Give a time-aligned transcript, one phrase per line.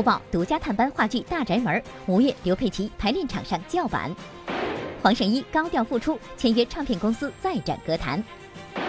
[0.00, 1.74] 播报独家探班话剧《大宅门》，
[2.06, 4.10] 吴越刘佩琦排练场上叫板。
[5.02, 8.24] 黄圣依高调复出，签约唱片公司再展歌坛。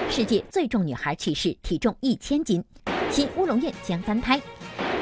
[0.10, 2.64] 世界最重女孩去世，体重一千斤。
[3.10, 4.42] 新乌龙院将翻拍。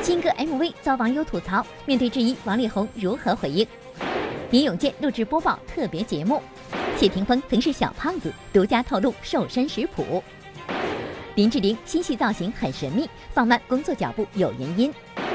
[0.01, 3.67] 新歌 MV 遭网友吐槽，面对质疑，王力宏如何回应？
[4.49, 6.41] 林永健录制播报特别节目。
[6.97, 10.23] 谢霆锋曾是小胖子，独家透露瘦身食谱。
[11.35, 14.91] 林志玲新戏造型很神秘，放慢工作脚步有原因。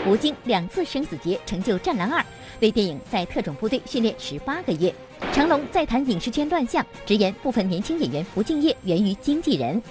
[0.06, 2.20] 吴京两次生死劫成就《战狼二》，
[2.60, 4.94] 为电影在特种部队训练十八个月。
[5.32, 9.82] 成龙在谈影视圈乱象，直言部分年轻演员不敬业源于经纪人。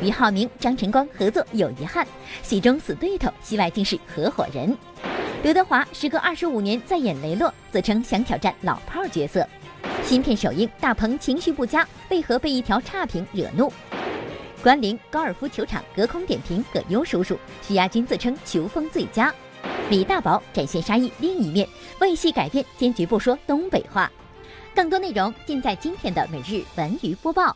[0.00, 2.04] 俞灏明、张晨光合作有遗憾，
[2.42, 4.76] 戏中死对头，戏外竟是合伙人。
[5.44, 9.46] 刘德华时隔二十五年再演雷洛，自称想挑战老炮角色。
[10.04, 13.72] 新片首映，大鹏情绪不佳，为何被一条差评惹怒？
[14.60, 19.32] 关林高尔夫球场隔空点评葛优叔叔，徐亚军自称球风最佳。
[19.90, 21.68] 李大宝展现杀意另一面，
[22.00, 24.10] 为戏改变坚决不说东北话。
[24.74, 27.54] 更多内容尽在今天的每日文娱播报。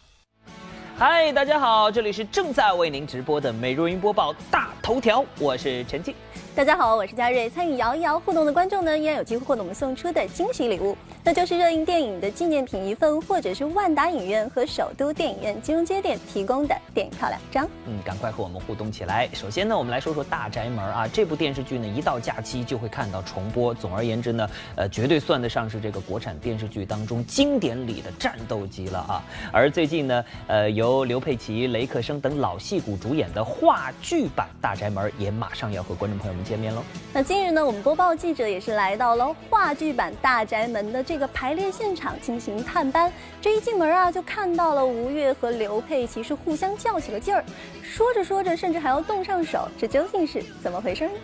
[0.99, 6.15] 嗨，大家好，这里是正在为您直播的每日文娱播报大头条，我是陈静。
[6.57, 7.51] 大家好，我是佳瑞。
[7.51, 17.69] 参与摇一摇互动的观众呢，依然有机会获得我们送出的惊喜礼物，那就是热映电影的纪念品一份，或者是万达影院和首都电影院金融街店提供的电影票两张。
[17.84, 19.29] 嗯，赶快和我们互动起来。
[19.34, 23.75] 首先呢，我们来说说《大宅门》啊，这部电视剧呢，一到假期就会看到重播。
[23.75, 29.23] 总而言之呢，呃，绝对算得上是这个国产电视剧当中经典里的战斗机了啊。
[29.53, 36.83] 而最近呢，呃，由刘佩琦、雷克生等老戏骨主演的话剧版《大宅门》也马上要和观众朋友们见面喽。
[37.12, 43.12] 那近日呢，我们播报记者也是来到了话剧版《大宅门》的这个排练现场进行探班。
[43.41, 47.44] 这一进门啊，就看到了吴越和刘佩琦是互相较起了劲儿，
[47.82, 51.15] 说着说着甚至还要动上手，这究竟是怎么回事呢？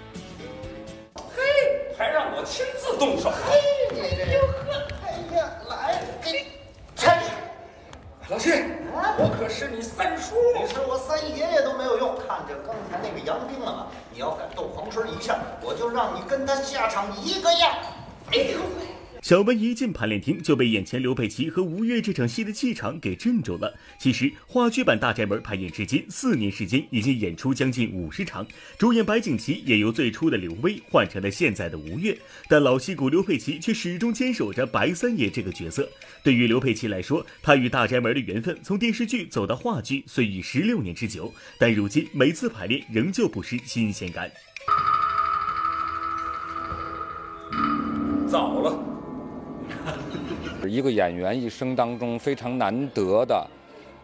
[1.15, 1.43] 嘿，
[1.97, 3.31] 还让我亲自动手！
[3.31, 3.59] 嘿，
[4.01, 6.47] 哎呦呵，哎呀，来，给，
[6.97, 7.23] 拆。
[8.33, 8.51] 老七，
[9.19, 12.17] 我可是你三叔，你是我三爷爷都没有用。
[12.17, 13.87] 看着刚才那个杨兵了吗？
[14.11, 17.71] 你要敢动黄春一下，我就让你跟他下场一个样。
[18.33, 18.87] 哎呦喂！
[19.23, 23.73] 小文一进排练厅就被眼前刘佩琦和吴越这场戏的气场给镇住了。
[23.97, 28.45] 其实话剧版《大宅门》排演至今四年时间，已经演出将近五十场。
[28.77, 32.19] 主演白景琦也由最初的刘威换成了现在的吴越，
[32.49, 35.89] 但老戏骨刘佩琦却始终坚守着白三爷这个角色。
[36.25, 44.29] 对于刘佩琦来说，他与《大宅门》的缘分从电视剧走到话剧，虽已十六年之久，但如今每次排练仍旧不失新鲜感。
[48.29, 49.02] 早了。
[50.69, 53.47] 一个演员一生当中非常难得的，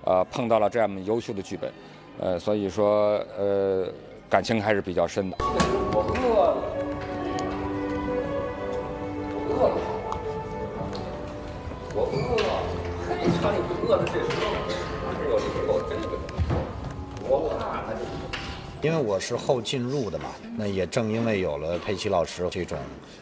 [0.04, 1.72] 呃，碰到了这样优秀的剧本，
[2.20, 3.86] 呃，所以说，呃，
[4.28, 5.36] 感情还是比较深的。
[5.40, 6.18] 我饿
[6.54, 6.56] 了，
[9.34, 9.76] 我饿了，
[11.94, 12.48] 我饿了。
[13.08, 14.46] 嘿，瞧你不饿的这时候，
[15.04, 16.10] 哪有理由这个？
[17.28, 18.00] 我怕他就。
[18.80, 22.78] 因为我是后进入的嘛，那也正因为有了佩奇老师这种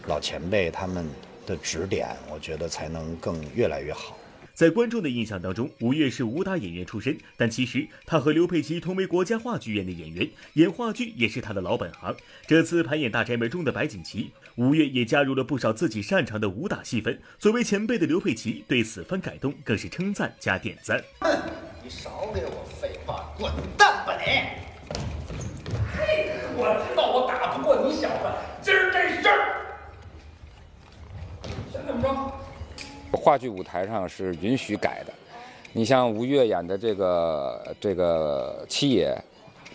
[0.06, 1.08] 老前辈他们
[1.46, 4.18] 的指点，我觉得才能更越来越好。
[4.52, 12.16] 在观众的印象当中，吴越是武打演员出身，但其实他和刘佩琦同为国家话剧院的演员，演话剧也是他的老本行。
[12.46, 17.20] 这次排演《大宅门》中的白景琦，吴越也加入了不少自己擅长的武打戏份。
[17.38, 21.04] 作为前辈的刘佩琦对此番改动更是称赞加点赞。
[21.20, 21.38] 哼，
[21.84, 24.24] 你少给我废话，滚蛋吧你！
[25.94, 28.24] 嘿，我知道我打不过你小子，
[28.62, 29.55] 今儿这事儿，
[33.12, 35.12] 话剧舞台上是允许改的，
[35.72, 39.16] 你像吴越演的这个这个七爷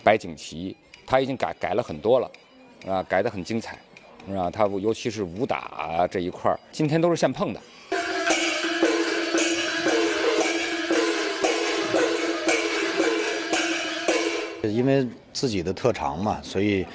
[0.02, 2.30] 白景琦，他已经改改了很多了，
[2.86, 3.78] 啊，改得很精彩，
[4.34, 7.60] 啊，他尤其是武打这一块儿，今天都是现碰的。
[14.62, 16.86] 因为自己的特长嘛，所以，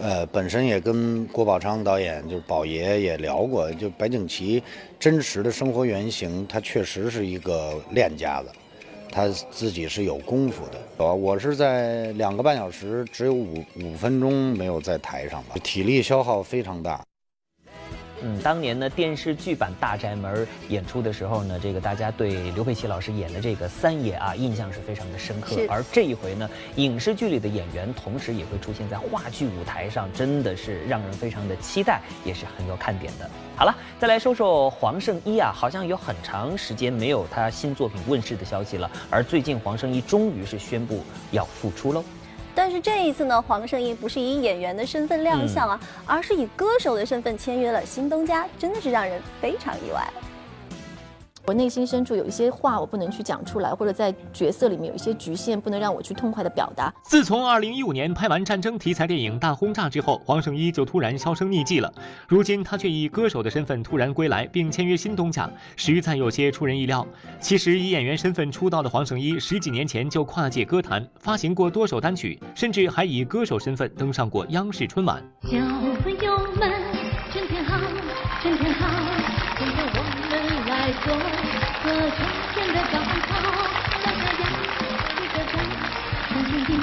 [0.00, 4.62] 呃，本身也跟郭宝昌导演，就是宝爷也聊过，就白景琦
[4.98, 8.48] 真实的生活原型，他确实是一个练家子，
[9.10, 10.80] 他自己是有功夫的。
[10.96, 17.04] 我我是在两个半小时，只有五五分钟没有在台上吧，体力消耗非常大。
[18.24, 25.56] 嗯，当年呢电视剧版《大宅门》演出的时候呢，这个大家对刘佩琦老师演的这个三爷啊印象是非常的深刻。
[25.68, 33.28] 而这一回呢，影视剧里的演员同时也会出现在话剧舞台上，真的是让人非常的期待，也是很有看点的。
[33.56, 41.02] 好了，再来说说黄圣依啊，好像有很长时间没有他新作品问世的消息了，而最近黄圣依终于是宣布
[41.32, 42.04] 要复出喽。
[42.54, 50.06] 但是这一次呢，黄圣依不是以演员的身份亮相啊，而是以歌手的身份签约了新东家，真的是让人非常意外。
[51.44, 56.92] 我内心深处有一些话我不能去讲出来，或者在角色里面有一些局限，不能让我去痛快的表达。
[57.02, 61.92] 自从2015年拍完战争题材电影《大轰炸》之后，黄圣依就突然销声匿迹了。
[62.28, 67.04] 如今他却以歌手的身份突然归来，并签约新东家，实在有些出人意料。
[67.40, 75.20] 其实以演员身份出道的黄圣依，十几年前就跨界歌坛，发行过多首单曲，甚至还以歌手身份登上过央视春晚。
[75.42, 75.58] 小
[76.02, 76.91] 朋友们，
[80.92, 82.20] 做做春
[82.52, 83.32] 天的高潮，
[84.02, 84.44] 像太阳，
[85.16, 85.48] 一个在
[86.28, 86.80] 春天里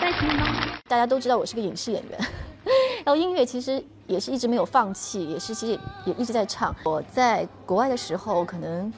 [0.00, 0.40] 戴起帽。
[0.86, 2.18] 大家都知道我是个影视演员，
[3.04, 6.74] 然后音乐其实也是一直没有放弃，也是其实也一直在唱。
[6.84, 8.92] 我在国外的时候，可能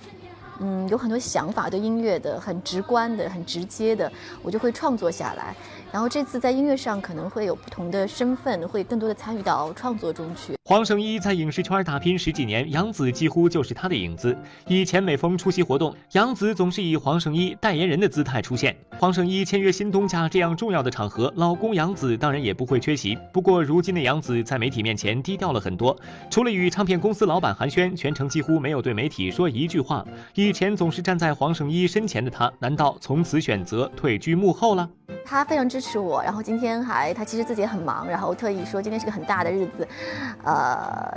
[0.60, 4.12] 嗯有很多想法，对音乐的很直观的、很直接的，
[4.42, 5.56] 我就会创作下来。
[5.90, 10.54] 然后这次在音乐上可能会有不同的身份，会更多的参与到创作中去。
[10.64, 14.36] 黄圣依在影视圈打拼十几年，杨紫几乎就是她的影子。
[14.68, 18.76] 以前每逢出席活动，杨紫总是以黄圣依代言人的姿态出现。
[18.96, 23.18] 黄圣依签约新东家这样重要的场合，老公杨紫当然也不会缺席。
[23.32, 25.98] 不过如今的杨紫在媒体面前低调了很多，
[26.30, 30.06] 除了与唱片公司老板寒暄，全程几乎没有对媒体说一句话。
[30.34, 34.88] 以前总是站在黄圣依身前的她，难道从此选择退居幕后了？
[35.24, 39.86] 他非常支持我，然后今天还他其实自己也很忙，然后特意说今天是个很大的日子，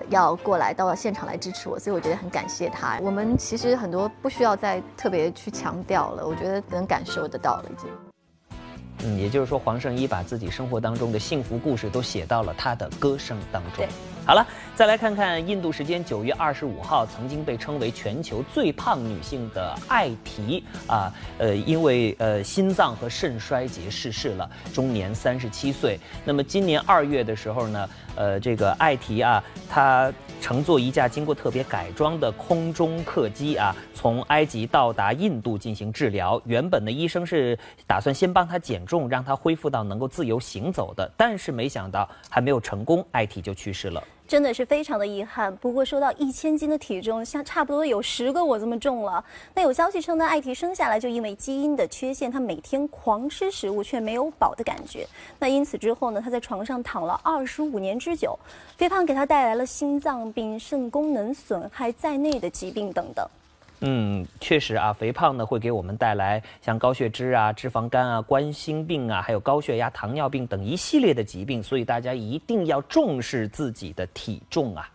[0.09, 2.99] 要过来到现场来支持我，所以我觉得很感谢他。
[3.01, 7.89] 我们其实很多不需要再特别去强调了，我觉得能感受得到了已经。
[9.03, 13.85] 嗯，也就是说，黄圣依把自己生活当中的幸福故事都写到了她的歌声当中。
[13.85, 13.89] 对，
[14.25, 14.44] 好了，
[14.74, 26.00] 再来看看印度时间九月二十五号，曾经被称为全球最胖女性的艾提啊，呃，因为呃心脏和肾衰竭逝世了，终年三十七岁。
[26.25, 30.12] 那么今年二月的时候呢，呃，这个艾提啊，她
[30.42, 36.42] 乘坐一架经过特别改装的空中客机啊，从埃及到达印度进行治疗。
[36.45, 37.56] 原本的医生是
[37.86, 44.04] 打算先帮她减重，让她恢复到能够自由行走的，但是没想到还没有成功，艾提就去世了。
[44.27, 45.56] 真的是非常的遗憾。
[45.57, 49.24] 不过说到一千斤的体重，像差不多有十个我这么重了。
[49.54, 55.07] 那有消息称呢，艾提生下来就因为基因的缺陷，他每天狂吃食物却没有饱的感觉。
[55.39, 58.38] 那因此之后呢，他在床上躺了二十五年之久，
[58.77, 63.28] 肥胖给他带来了心脏病、肾功能损害在内的疾病等等。
[63.87, 74.89] 嗯，确实啊，肥胖呢会给我们带来像高血脂啊、脂肪肝啊、冠心病啊，还有高血压、糖尿病等一系列的疾病，所以大家一定要重视自己的体重啊。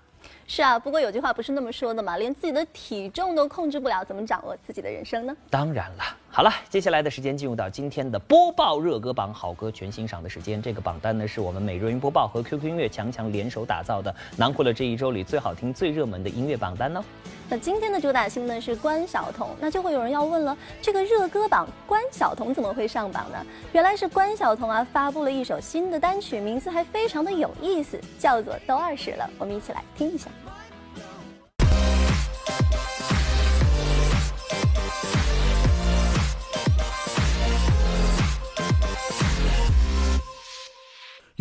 [0.48, 5.37] 是啊，不过有句话不是那么说的嘛，连自己的体重都控制不了，怎么掌握自己的人生呢？
[5.48, 6.02] 当然了，
[6.32, 10.62] 好了，接下来的时间进入到今天的播报热歌榜好歌全欣赏的时间。
[10.62, 17.03] 这个榜单呢是我们每日云播报和 QQ 音乐强强联手打造的，囊括了这一周里最好听、最热门的音乐榜单哦。
[17.49, 23.44] 那今天的主打新闻是关晓彤，那就会有人要问了，这个热歌榜关晓彤怎么会上榜呢？
[23.73, 30.31] 原来是关晓彤啊发布了一首新的单曲，名字还非常的有意思，叫做《都二十了》，我们一起来听一下。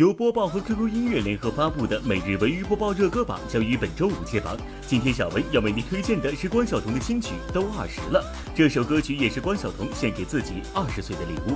[0.00, 4.56] 由播报和 QQ 音乐联合发布的每日文娱播报热歌榜将于本周五揭榜。
[4.86, 8.24] 今天小文要为您推荐的是关晓彤的新曲《都二十了》，
[8.56, 11.54] 这首歌曲也是关晓彤献给自己二十岁的礼物。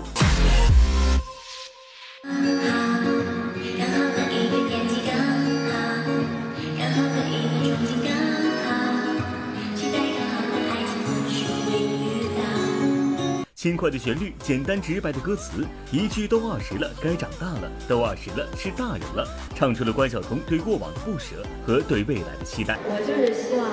[13.65, 22.77] 轻快的旋律，简单直白的歌词，一句都二十了，该长大了，都二十了，是大人了，唱出了关晓彤对过往的不舍和对未来的期待。
[22.85, 23.65] 我就是希望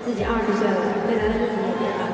[0.00, 0.80] 自己二十岁了，
[1.12, 2.08] 未来的日子变了，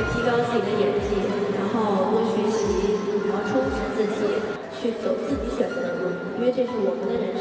[0.00, 1.12] 就提高自己的演技，
[1.60, 2.96] 然后多学习，
[3.28, 4.40] 然后充实自己，
[4.80, 6.08] 去走自己选择的路，
[6.40, 7.37] 因为这是我们的人生。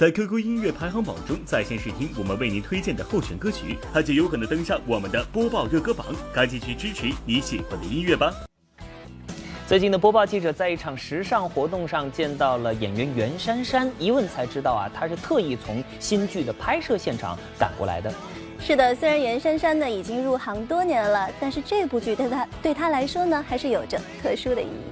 [0.00, 6.06] 在 QQ 音乐排行榜中在线试听我们为您推荐的候选歌曲，它就有可能登上我们的播报热歌榜。
[6.32, 8.32] 赶紧去支持你喜欢的音乐吧！
[9.66, 18.10] 最近的播报记者在一场时尚活动上见到了演员袁姗姗，一问才知道啊，她是特意从新剧的拍摄现场赶过来的。
[18.58, 24.89] 是的，虽然袁姗姗呢已经入行多年了，但是这部剧对她对她来说呢，还是有着特殊的意义。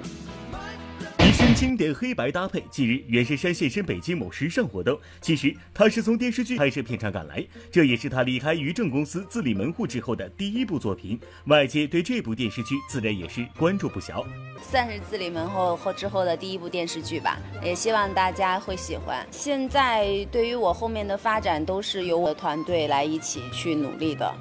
[1.28, 4.98] 一身经典黑白搭配，近日袁姗姗现身北京某时尚活动。
[5.20, 11.20] 其实她是从电视剧拍摄片场赶来，这也是她离开于正公司自立门户之后的第一部作品。
[11.44, 14.24] 外界对这部电视剧自然也是关注不小。
[14.62, 19.26] 算是自立门户后之后的第一部电视剧吧，也希望大家会喜欢。
[19.30, 24.34] 现在对于我后面的发展，都是由我的团队来一起去努力的。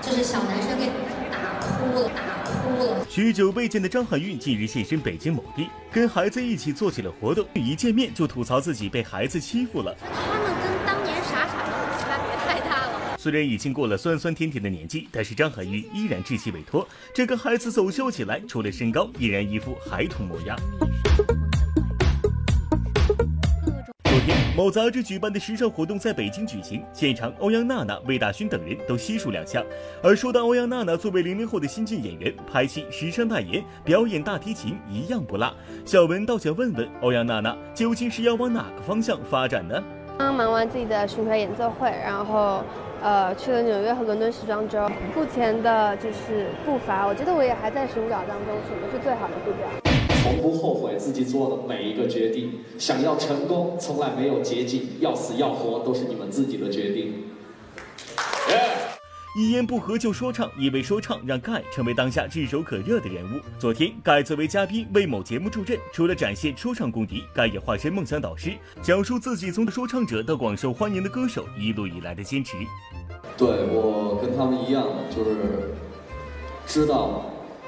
[0.00, 0.86] 就是小男生给
[1.32, 3.06] 打哭了，打哭了。
[3.08, 7.46] 许久未见的张含韵近日现身北京某地，跟孩子一起做起了活动。
[7.54, 9.96] 一见面就吐槽自己被孩子欺负了。
[10.00, 13.16] 他们跟当年傻傻的差别太大了。
[13.18, 16.86] 虽然已经过了酸酸甜甜的年纪，但是张含韵依然稚气未脱。
[17.14, 20.58] 这个孩子走秀起来，除了身高，依然一副孩童模样。
[24.56, 29.60] 某杂志举办的时尚活动在北京举行，现场欧阳娜娜、魏大勋等人都悉数亮相。
[30.00, 35.52] 而说到欧阳娜娜作为零零后的新晋演员，拍戏、时尚代言、表演大提琴一样不落。
[35.84, 39.82] 小文倒想问问欧阳娜娜，究竟是要往哪个方向发展呢？
[40.18, 42.62] 刚忙完自己的巡回演奏会，然后
[43.02, 44.88] 呃去了纽约和伦敦时装周。
[45.16, 49.83] 目前的就是步伐，我觉得我也还在寻找当中，什么是最好的步调。
[50.24, 52.52] 从不后悔自己做的每一个决定。
[52.78, 57.12] 想要成功，从来没有捷径，要死要活都是你们自己的决定。
[59.36, 63.40] 一言不合就说唱，因为说唱让盖成为当下炙手可热的人物。
[63.58, 72.56] 昨天，盖作为嘉宾为某节目助阵，除了展现说唱功底，盖也化身梦想导师，讲述自己从说唱者到广受欢迎的歌手一路以来的坚持。
[73.36, 75.74] 对我跟他们一样，就是
[76.66, 77.26] 知道。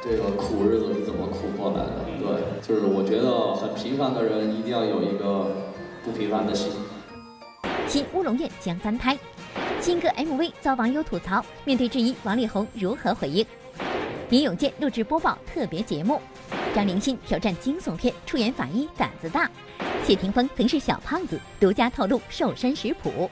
[0.08, 2.04] 这个苦日子是怎么苦过来的？
[2.20, 5.50] 对，就是我觉得很平凡的人一定要有一个
[6.04, 6.70] 不平凡的心。
[7.88, 9.18] 新乌龙院将翻拍，
[9.80, 13.44] 新歌 MV 遭网友吐槽，面对质疑，王力宏如何回应？
[14.30, 16.20] 林永健录制播报特别节目，
[16.72, 19.50] 张凌新挑战惊悚片，出演法医胆子大，
[20.04, 23.28] 谢霆锋曾是小胖子，独家透露瘦身食谱。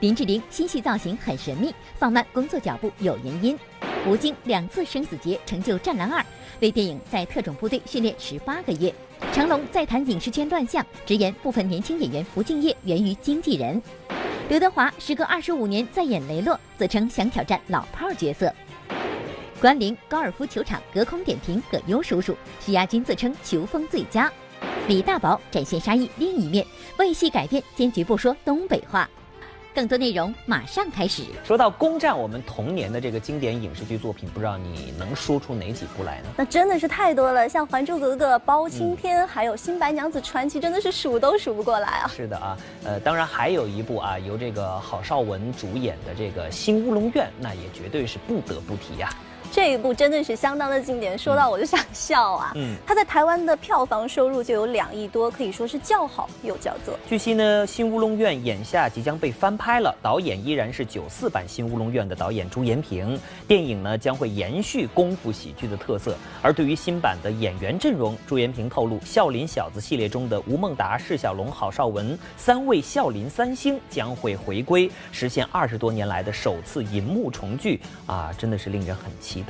[0.00, 3.58] 林志玲新戏造型很神秘，放慢工作脚步有原因。
[4.06, 6.20] 吴京两次生死劫成就《战狼二》，
[6.60, 8.92] 为电影在特种部队训练十八个月。
[9.32, 13.80] 成龙再谈影视圈乱象，直言部分年轻演员不敬业源于经纪人。
[14.50, 18.52] 刘德华时隔二十五年再演雷洛，自称想挑战老炮角色。
[19.58, 24.30] 关凌高尔夫球场隔空点评葛优叔叔，徐亚军自称球风最佳。
[24.86, 26.66] 李大宝展现沙溢另一面，
[26.98, 29.08] 为戏改编坚决不说东北话。
[29.74, 31.24] 更多内容马上开始。
[31.42, 36.28] 说到攻占我们童年的这个经典影视剧作品，不知道你能说出哪几部来呢？
[36.36, 42.10] 那真的是太多了，像《还珠格格》《包青天》，还有《新白娘子传奇》，真的是数都数不过来啊！
[42.14, 49.10] 是的啊，呃，当然还有一部啊，由这个郝邵文主演的这个《新乌龙院》，那也绝对是不得不提呀。
[49.54, 52.50] 这一部真的是相当的经典，说到我就想笑啊！
[52.56, 56.98] 嗯，它在台湾的票房收入就有两亿多，可以说是叫好又叫座。
[57.08, 63.16] 据悉呢，《新乌龙院》眼下即将被翻拍了，导演依然是九四版《新乌龙院》的导演朱延平。
[63.46, 66.16] 电影呢将会延续功夫喜剧的特色。
[66.42, 79.43] 而对于新版的演员阵容，朱延平透露，《笑林小子》系列中的吴孟达、释小龙、郝邵文三位笑林三星将会回归，实现二十多年来的首次银幕重聚啊，真的是令人很期。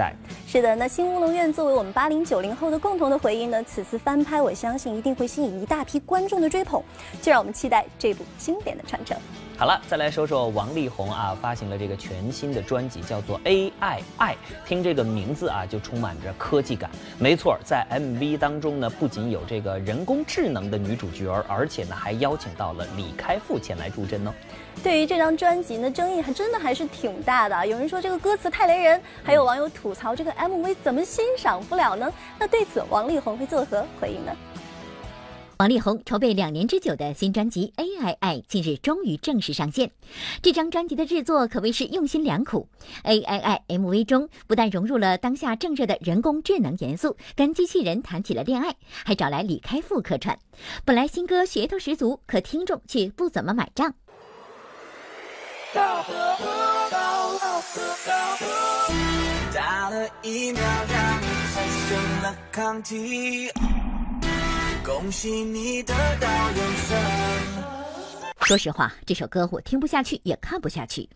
[0.47, 6.83] 是的，那《新乌龙院》作为我们八零九零后的共同的回忆呢，此次翻拍，我相信一定会吸引一大批观众的追捧，
[7.23, 9.17] 就让我们期待这部经典的传承。
[9.57, 14.33] 好了，再来说说王力宏啊，发行了这个全新的专辑，叫做《A I I》，
[14.67, 16.91] 听这个名字啊，就充满着科技感。
[17.19, 24.35] 没错，在 MV 当中呢，不仅有这个人工智能的女主角，而且呢，还邀请到了李开复前来助阵呢。
[24.83, 27.67] 对于这张专辑呢，争议还真的还是挺大的。
[27.67, 32.13] 有人说这个歌词太雷人，还有网友吐槽这个 MV 怎么欣赏不了呢？
[32.39, 34.33] 那对此，王力宏会作何回应呢？
[35.59, 39.93] 王力宏筹备两年之久的新专辑《A I I》近日终于正式上线。
[40.43, 42.69] 这张专辑的制作可谓是用心良苦。
[43.05, 50.37] 《A I I》MV 中不但融入了当下正热的人工智能元素，跟机器人谈起了恋爱，还找来李开复客串。
[50.85, 53.95] 本来新歌噱头十足，可听众却不怎么买账。
[59.53, 63.51] 打了疫苗，让你产生了抗体。
[64.85, 66.97] 恭喜你得到永生。
[68.43, 71.09] 说实话，这首歌我听不下去，也看不下去，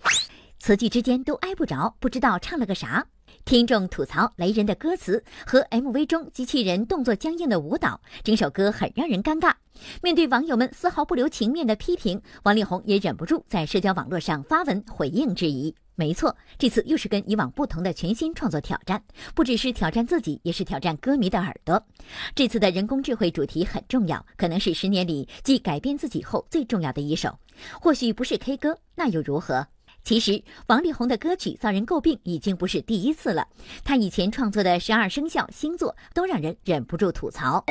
[0.59, 3.07] 词句之间都挨不着，不知道唱了个啥。
[3.45, 9.53] 听众吐槽雷人的歌词和 MV 中机器人动作僵硬的舞蹈，整首歌很让人尴尬。
[10.03, 15.75] 面对网友们丝毫不留情面的批评，王力宏也忍不住在社交网络上发文回应质疑。
[15.95, 19.03] 没错，这次又是跟以往不同的全新创作挑战，
[19.35, 21.83] 不只是挑战自己，也是挑战歌迷的耳朵。
[22.37, 27.37] 这次的人工智慧主题很重要，可能是十年里继改变自己后最重要的一首。
[27.81, 29.67] 或许不是 K 歌，那又如何？
[30.09, 33.47] 其实王力宏的歌曲遭人诟病已经不是第一次了，
[33.85, 37.63] 他以前创作的十二生肖星座都让人忍不住吐槽。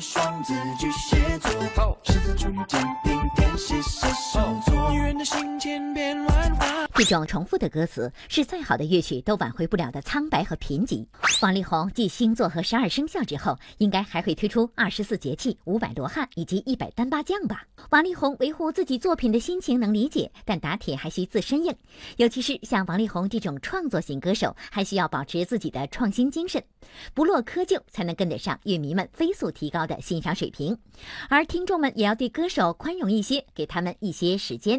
[0.00, 4.40] 双，子巨蟹座，狮子处女天平天蝎射手
[4.90, 6.66] 女人的心千变万化。
[6.94, 11.06] 这种重复的歌词是再好的乐曲都挽回不了的苍白和贫瘠。
[11.42, 17.62] 王力宏继星座和十二生肖之后，应该还会推出二十四节气、五百罗汉以及一百单八将吧？
[17.90, 21.72] 王力宏维护自己作品的心情能理解，但打铁还需自身硬。
[22.16, 26.60] 尤其是像王力宏这种创作型歌手，还需要保持自己的创新精神，
[27.14, 30.76] 不落窠臼，才能跟得上乐迷们飞速提高的欣赏水平。
[31.28, 34.77] 而听众们也要对歌手宽容一些，给他们一些时间。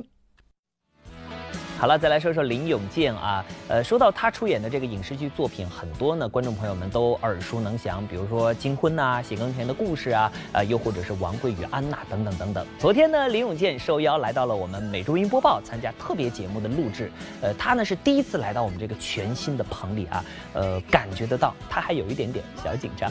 [1.80, 12.68] 好了，再来说说林永健啊，呃，说到他出演的这个影视剧作品，很多呢，观众朋友们都耳熟能详，比如说《金婚》呐，《喜更田的故事》啊，呃，又或者是《王贵与安娜》等等等等。
[12.78, 17.10] 昨天呢，林永健受邀来到了我们每周音播报参加特别节目的录制，
[17.42, 23.10] 呃，他呢是第一次来到我们这个全新的棚里啊，呃，感觉得到他还有一点点小紧张。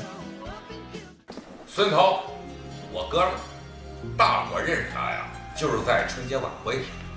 [1.67, 2.21] 孙涛，
[2.93, 3.31] 我哥们，
[4.15, 7.08] 大伙认识他呀，就是在春节晚会上。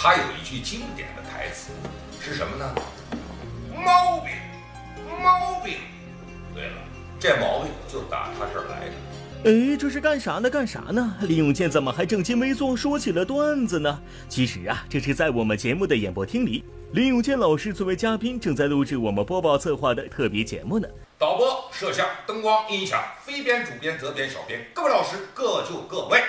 [0.00, 1.72] 他有一句经典的台词，
[2.20, 2.72] 是什么呢？
[3.74, 4.32] 毛病，
[5.20, 5.74] 毛病。
[6.54, 6.76] 对了，
[7.18, 8.92] 这毛病就打他这儿来的。
[9.50, 10.48] 哎，这是干啥呢？
[10.48, 11.16] 干啥呢？
[11.22, 14.00] 林永健怎么还正襟危坐说起了段子呢？
[14.28, 20.86] 其实啊，这是在我们节目的演播厅里，林永健老师作为嘉宾，正在录制我们播报策划的特别节目呢。
[21.18, 26.22] 导播、摄像、灯光、音响，非编、主编、责编、小编，各位老师各就各位。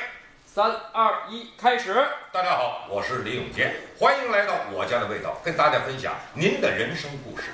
[0.59, 1.95] 三二一，开始！
[2.33, 7.45] 大家好，我是李永健，欢迎来到我家的味道，跟大家分享您的人生故事。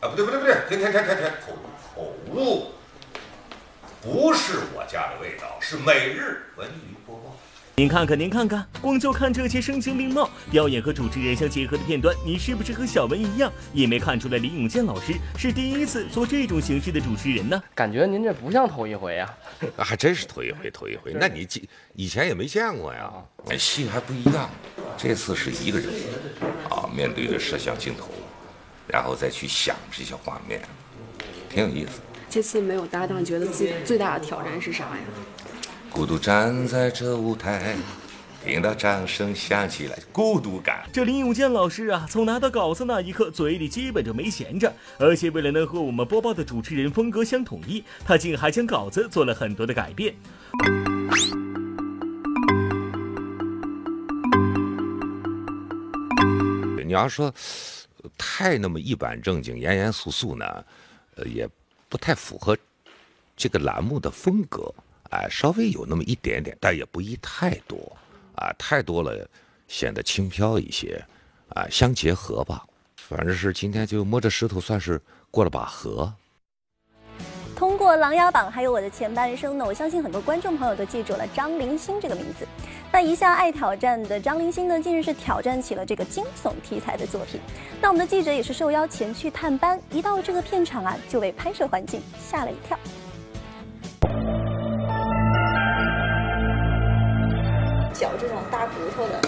[0.00, 1.56] 啊，不对不对不对，停停停停停，口
[1.94, 2.72] 口误，
[4.02, 6.93] 不是我家的味道，是每日文娱。
[7.76, 17.60] 您看看，您看看，光就看这些声情并茂、表演和主持人相结合的片段，你是不是和小文一样，也没看出来林永健老师是第一次做这种形式的主持人呢？
[17.74, 19.28] 感觉您这不像头一回啊！
[19.76, 21.12] 还真是头一回，头一回。
[21.18, 21.68] 那你以
[22.04, 23.12] 以前也没见过呀？
[23.58, 24.48] 戏还不一样，
[24.96, 25.88] 这次是一个人
[26.70, 28.08] 啊，面对着摄像镜头，
[28.86, 30.62] 然后再去想这些画面，
[31.50, 32.00] 挺有意思。
[32.30, 35.00] 这次没有搭档，觉得自己最大的挑战是啥呀？
[35.94, 37.76] 孤独站在这舞台，
[38.44, 40.82] 听到掌声响起来，孤独感。
[40.92, 50.12] 这林永健老师啊，从拿到稿子那一刻，嘴里基本就没闲着，而且为了能和我们播报的主持人风格相统一，他竟还将稿子做了很多的改变。
[56.84, 57.32] 你要说
[58.18, 60.44] 太那么一板正经、严严肃肃呢，
[61.14, 61.48] 呃，也
[61.88, 62.58] 不太符合
[63.36, 64.74] 这个栏目的风格。
[65.14, 67.96] 哎，稍微有那么一点点，但也不宜太多，
[68.34, 69.28] 啊，太多了
[69.68, 71.00] 显得轻飘一些，
[71.50, 72.66] 啊，相结合吧。
[72.96, 75.00] 反正是今天就摸着石头算是
[75.30, 76.12] 过了把河。
[77.54, 82.44] 通过《琅琊榜》还有我的前半生呢，我相信很多观众朋友都记住了张凌星这个名字。
[82.90, 87.40] 那一向爱挑战的张凌星呢，近日是挑战起了这个惊悚题材的作品。
[87.80, 92.76] 那我们的记者也是受邀前去探班，一到这个片场啊，就被拍摄环境吓了一跳。
[97.94, 99.20] 绞这种大骨头的，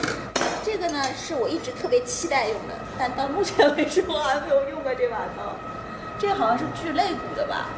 [0.64, 5.54] 这个呢是我一直特别期待用的，但到目前为止我还没有用过这把刀。
[6.18, 7.68] 这好像是锯肋骨的吧？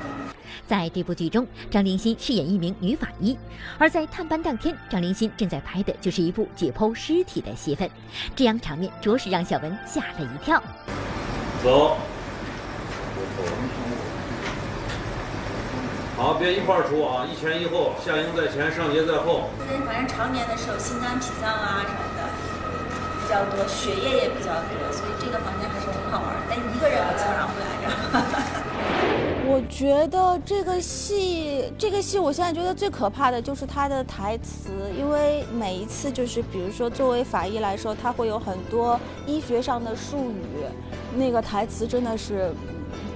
[0.66, 3.38] 在这部剧中，张凌心饰演一名女法医，
[3.78, 7.90] 而在探班当天，张凌心正在拍的就是一部解剖尸体的戏份，
[8.34, 10.62] 这样场面着实让小文吓了一跳。
[11.62, 11.96] 走。
[16.18, 17.24] 好，别一块儿出啊！
[17.24, 19.46] 一前一后，下营在前，上节在后。
[19.70, 22.26] 人反正常年的时候，心肝脾脏啊什么的
[23.22, 26.42] 比较多，血液也比较多，所以这个房间还是很好玩儿。
[26.50, 27.86] 但一个人我凑上不来着。
[29.46, 40.66] 我觉得这个戏，这个戏，我现在觉得最可怕的就是它的台词，因为每一次就是，比如说作为法医来说，他会有很多医学上的术语，
[41.16, 42.52] 那个台词真的是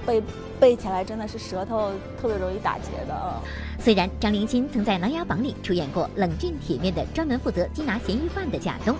[0.05, 0.23] 被。
[0.59, 3.41] 背起来真的是舌头特别容易打结的啊。
[3.79, 8.95] 虽然张凌心曾在《琅琊榜》里出演过冷峻铁面的、专门负责缉拿嫌疑犯的贾东，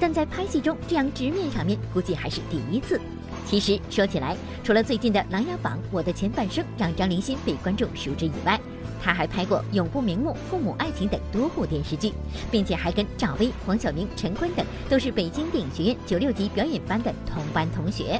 [0.00, 3.00] 但在拍戏中这样直面场面，估计还是第一次。
[3.46, 8.58] 其实说起来，除了最近的《琅琊榜》《我的前半生》让张凌心被观众熟知以外，
[9.02, 12.12] 他还拍过《永不瞑目》《父母爱情》等多部电视剧，
[12.50, 18.18] 并且还跟赵薇、黄晓明、陈坤等都是北京电影学院九六级表演班的同班同学。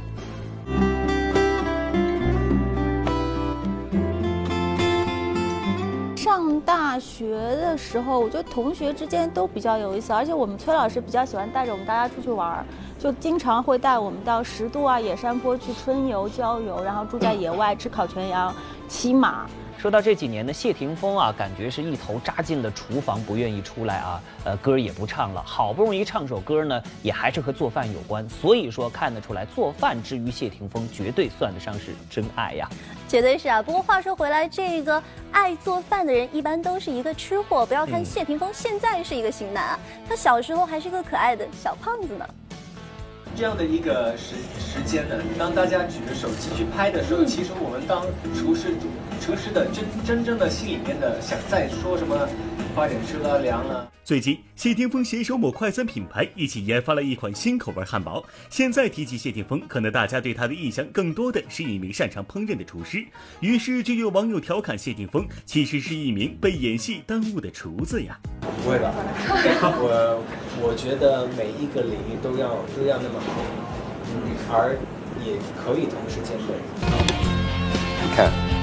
[6.25, 12.65] 上大学的时候，我觉得同学之间都比较有意思，而且我们崔老师比较喜欢带着我们大家出去玩儿，
[12.97, 18.51] 就经常会带我们到十渡啊、野山坡去春游、郊游，然后住在野外吃烤全羊、
[18.87, 19.45] 骑马。
[19.85, 24.19] 说到这几年呢，谢霆锋啊，感觉是一头扎进了厨房，不愿意出来啊。
[24.43, 28.27] 呃，歌也不唱了，好不容易唱首歌呢，也还是和做饭有关。
[28.27, 32.67] 所以说看得出来，做饭之于谢霆锋，绝对算得上是真爱呀。
[33.07, 33.61] 绝对是啊。
[33.61, 34.99] 不过话说回来，这个
[35.31, 37.63] 爱做饭的人一般都是一个吃货。
[37.63, 42.27] 不要看谢霆锋现在是一个型男啊，他小时候还是个可爱的小胖子呢。
[43.37, 48.01] 这样的一个时时间呢，当大家举着手机去拍的时候，其实我们当
[48.33, 48.73] 厨师
[49.19, 52.27] 厨师的真真正的心里面的想再说什么，
[52.73, 53.91] 快点吃了凉了。
[54.03, 58.23] 最近，谢霆锋携手某快餐品牌一起研发了一款新口味汉堡。
[58.51, 63.03] 现在提起谢霆锋，可能大家对他的印象更多的是一名擅长烹饪的厨师。
[63.39, 68.19] 于是就有网友调侃谢霆锋，其实是一名被演戏耽误的厨子呀。
[68.41, 68.93] 不会吧？
[68.93, 70.23] 我
[70.61, 73.41] 我觉得每一个领域都要都要那么好，
[74.13, 74.77] 嗯，而
[75.25, 76.53] 也可以同时兼备。
[78.03, 78.54] 你看。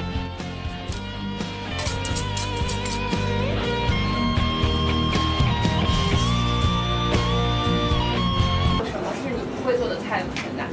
[9.73, 10.29] 会做的菜吗？
[10.35, 10.69] 现在？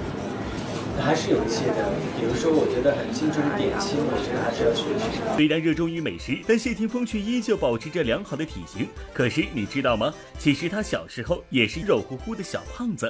[1.02, 5.22] 还是有一些的，比如说我觉得很精致的点心，我觉得还是要学习。
[5.38, 8.86] 虽然热衷于美食，但谢霆锋却依旧保持着良好的体型。
[9.14, 10.14] 可是你知道吗？
[10.38, 13.10] 其实他小时候也是肉乎乎的小胖子。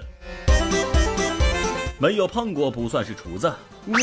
[1.98, 3.52] 没有胖过不算是厨子。
[3.88, 4.00] 哇，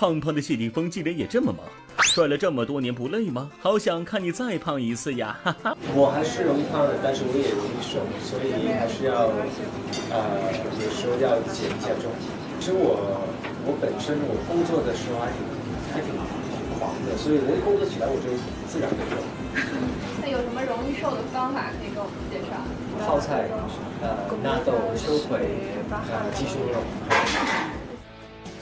[0.00, 1.60] 胖胖的谢霆锋竟然也这么忙，
[2.00, 3.50] 帅了这么多年不累吗？
[3.60, 5.38] 好想看你再胖一次呀！
[5.44, 5.76] 哈哈。
[5.92, 9.28] 我还是容易胖的，但是我也容易瘦，所以还是要，
[10.08, 12.08] 呃，有时候要减一下重。
[12.56, 12.96] 其实我
[13.68, 15.44] 我本身我工作的时候还挺
[15.92, 18.32] 还挺挺狂的，所以我一工作起来我就
[18.72, 19.20] 自然的瘦。
[20.24, 22.56] 那有什么容易瘦的方法可以给我们介绍？
[23.04, 23.44] 泡菜，
[24.00, 25.44] 呃，纳豆、秋葵，
[25.92, 26.80] 呃，鸡胸肉。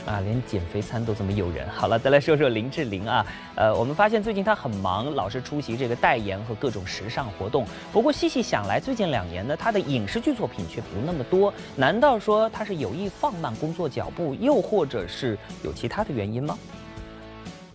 [0.09, 1.69] 啊，连减肥餐都这么诱人。
[1.69, 7.67] 好了，再来说说林志玲啊，呃，我们发现最近她很忙，老是出席这个代言和各种时尚活动。
[7.93, 11.53] 不过细细想来，最近两年呢，她的影视剧作品却不那么多。
[11.77, 16.59] 难道说她是有意放慢工作脚步，又或者是有其他的原因吗？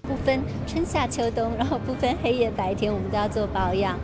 [0.02, 3.96] 不分春夏秋冬，然后不分黑夜白天，我们都要做保养。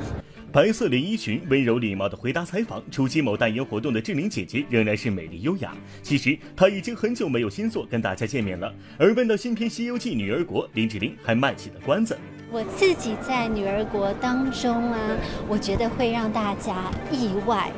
[0.51, 2.81] 白色连衣裙，温柔礼貌的回答采访。
[2.89, 5.75] 出席某代言活动的志玲姐姐仍然是美丽优雅。
[6.01, 8.73] 其实她已经很久没有新作跟大家见面了。
[8.97, 12.17] 而问到新片《西游记女儿国》，林志玲还卖起了关子。
[12.51, 14.99] 我自己在女儿国当中啊，
[15.47, 17.71] 我觉得会让大家意外，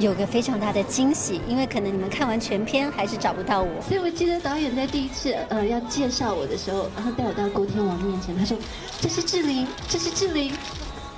[0.00, 3.80] 有个非常大的惊喜，因为可能你们看完全片还是找不到我。
[3.80, 8.58] 所以我记得导演在第一次呃要介绍我的时候，然后带我到郭天王面前，他说
[9.00, 10.52] ：“这是志玲，这是志玲。”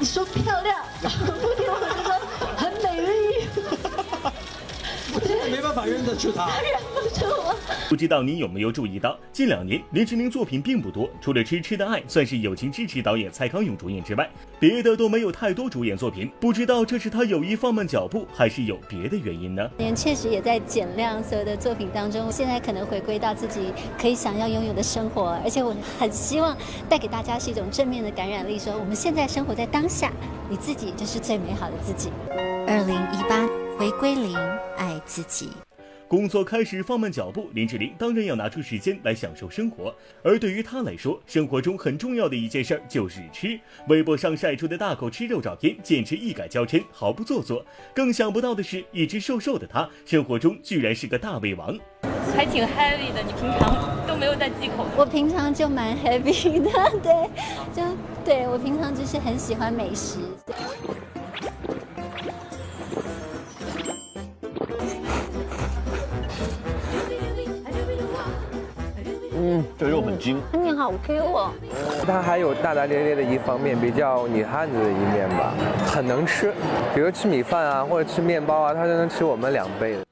[0.01, 0.79] 你说漂亮，
[1.43, 2.15] 郭天王就说
[2.57, 3.30] 很美丽。
[5.49, 6.49] 没办法认得出他。
[6.61, 7.55] 认不出我。
[7.89, 16.31] 不知道你有没有注意到，近两年林志玲作品并不多，除了《痴痴的爱》算是友情支持导演蔡康永主演之外，别的都没有太多主演作品。
[16.39, 19.69] 不知道这是他有意放慢脚步，还是有别的原因呢？
[19.77, 26.57] 年确实也在减量，所有的作品当中，现在可能回归到自己可以想要拥有的生活，而且我很希望
[26.89, 30.13] 带给大家是一种正面的感染力，说我们现在生活在当下，
[30.49, 32.11] 你自己就是最美好的自己。
[32.69, 33.49] 二零一八
[33.81, 34.37] 回归零，
[34.77, 35.49] 爱自己。
[36.07, 39.95] 工作开始放慢脚步，林志玲当然要拿出时间来享受生活。
[40.23, 43.59] 而对于她来说，生活中很重要的一件事儿就是吃。
[43.89, 47.65] 微博上晒出的大口吃肉照片，简直一改娇嗔，毫不做作。
[47.95, 51.75] 更想不到的是，一直瘦瘦的她，生活中居然是个大胃王。
[52.37, 54.85] 还挺 heavy 的，你平常都没有在忌口。
[54.95, 56.71] 我平常就蛮 heavy 的，
[57.03, 57.31] 对，
[57.75, 57.83] 就
[58.27, 60.19] 对我平常就是很喜欢美食。
[69.43, 71.51] 嗯，这肉很筋，你好 Q 哦。
[72.07, 75.55] 他还有大大咧咧的一方面，比较女汉子的一面吧，
[75.87, 76.53] 很能吃。
[76.95, 80.05] 比如吃米饭啊，或者吃面包啊，他就能吃我们两倍的。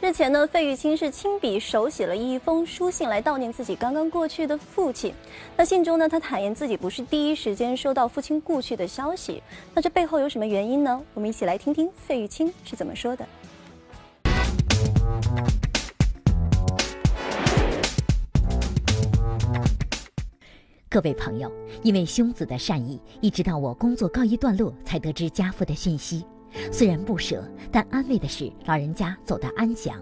[0.00, 5.14] 日前呢，费玉清是亲笔手写了一封书信来悼念自己刚刚过去的父亲。
[5.56, 9.40] 那信中呢，他坦言自己不是第一时间收到父亲故去的消息。
[9.72, 11.00] 那这背后有什么原因呢？
[11.14, 13.24] 我们一起来听听费玉清是怎么说的。
[20.94, 21.50] 各位朋友，
[21.82, 26.24] 因为兄子的善意，一直到我工作告一段落，才得知家父的讯息。
[26.70, 30.00] 虽然不舍，但安慰的是老人家走得安详。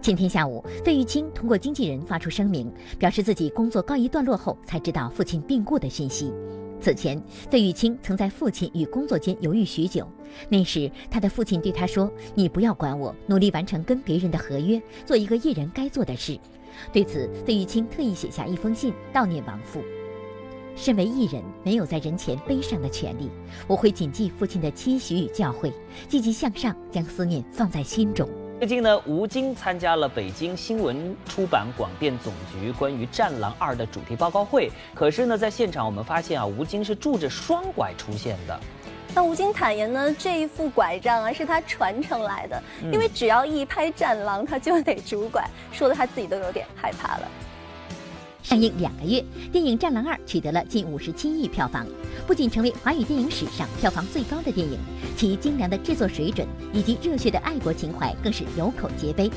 [0.00, 6.32] 前天下午，费玉清通过经纪人发出声明，表示自己工作告一段落后才知道父亲病故的讯息。
[6.80, 10.06] 此前，费玉清曾在父亲与工作间犹豫许久。
[10.48, 16.38] 那时，他的父亲对他说：“你不要管我，努力完成跟别人的合约，做一个艺人该做的事。”
[16.92, 19.82] 对此，费玉清特意写下一封信悼念亡父。
[20.76, 23.28] 身为艺人，没有在人前悲伤的权利。
[23.66, 25.72] 我会谨记父亲的期许与教诲，
[26.08, 28.28] 积极向上，将思念放在心中。
[28.60, 34.70] 最近呢，吴京参加了北京新闻出版广电总局关于《战狼二》的主题报告会。
[34.94, 38.60] 可是呢，在现场我们发现啊，吴京是拄着双拐出现的。
[39.14, 47.28] 那吴京坦言呢，这一副拐杖啊是他传承来的，因为只要一拍《战狼》，他就得拄拐，说的他自己都有点害怕了。
[48.42, 49.22] 上映两个月，
[49.52, 51.86] 电影《战狼二》取得了近五十七亿票房，
[52.26, 54.78] 不仅成为华语电影史上票房最高的电影，
[55.16, 59.30] 其精良的制作水准以及热血的爱国情怀更是有口皆碑。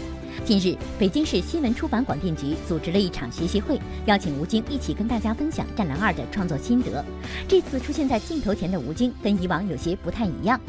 [0.46, 7.04] 近日，北京市新闻出版广电局组织了一场学习会，邀请吴京一起跟大家分享《战狼二》的创作心得。
[7.48, 10.60] 这次出现在镜头前的吴京跟以往有些不太一样。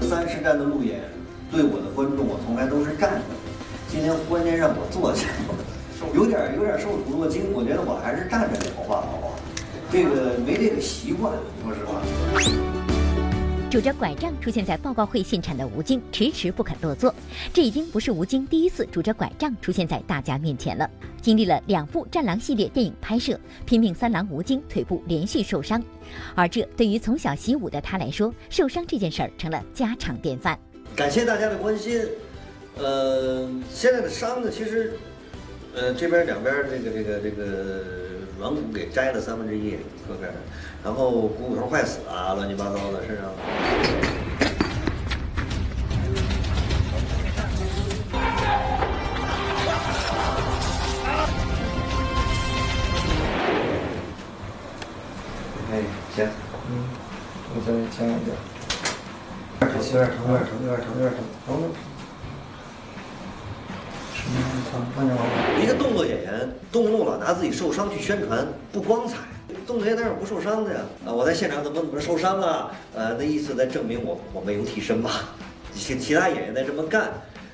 [0.00, 1.00] 三十站的路演，
[1.52, 3.22] 对我的观众我从来都是站着，
[3.88, 5.28] 今天忽然间让我坐下。
[6.14, 9.28] 有点有点受宠若惊，我觉得我还是站着说话好吧？
[9.90, 12.00] 这个没这个习惯，说实话。
[13.70, 17.14] 拄着拐杖出现在报告会现场的吴京迟迟不肯落座，
[17.54, 20.88] 这已经不是吴京第一次拄着拐杖出现在大家面前了。
[21.22, 25.82] 经历了两部《战狼》系列电影拍摄，拼命三郎吴京腿部连续受伤，
[26.34, 30.58] 而这对于从小习武的他来说，受伤这件事儿成了家常便饭。
[30.94, 32.02] 感谢大家的关心。
[32.76, 34.98] 呃，现在的伤呢，其实。
[35.74, 37.44] 呃，这边两边这个这个这个
[38.38, 39.70] 软骨给摘了三分之一，
[40.06, 40.30] 侧边，
[40.84, 43.24] 然后股骨头坏死啊，乱七八糟的身上。
[55.72, 55.80] 哎，
[56.14, 56.28] 行，
[56.68, 56.84] 嗯，
[57.54, 58.36] 我再加一点，
[59.58, 61.72] 有点疼，有点疼，有点疼，有点疼，疼。
[65.60, 69.18] 一个动作演员动不动老拿自己受伤去宣传，不光彩。
[69.66, 70.80] 动作演员哪有不受伤的呀？
[71.06, 72.70] 啊，我在现场怎么怎么受伤了？
[72.94, 75.20] 呃，那意思在证明我我没有替身吧？
[75.74, 77.12] 其其他演员在这么干。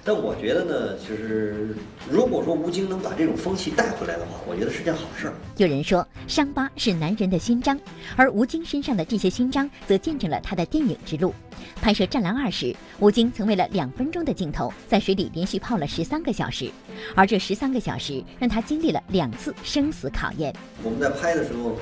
[0.08, 1.76] 但我觉得呢，就是
[2.10, 5.30] 如果说吴京能把这种风气带回来的话，我觉得是件好事。
[5.58, 7.78] 有人说，伤疤是男人的勋章，
[8.16, 11.34] 而吴京身上的这些勋章，则见证了他的电影之路。
[11.82, 16.70] 拍摄《战狼二》时，吴京曾为了两分钟的镜头，在水里连续泡了十三个小时，
[17.14, 20.54] 而这十三个小时让他经历了两次生死考验。
[20.82, 21.76] 我们在拍的时候，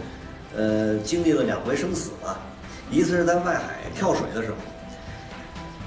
[0.57, 2.41] 呃，经历了两回生死吧，
[2.91, 4.57] 一次是在外海跳水的时候。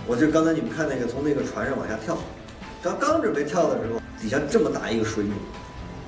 [0.10, 2.18] 我就刚才你们看那个从那个船上往下跳，
[2.82, 5.34] 刚刚准备跳的时候，底下这么大一个水母，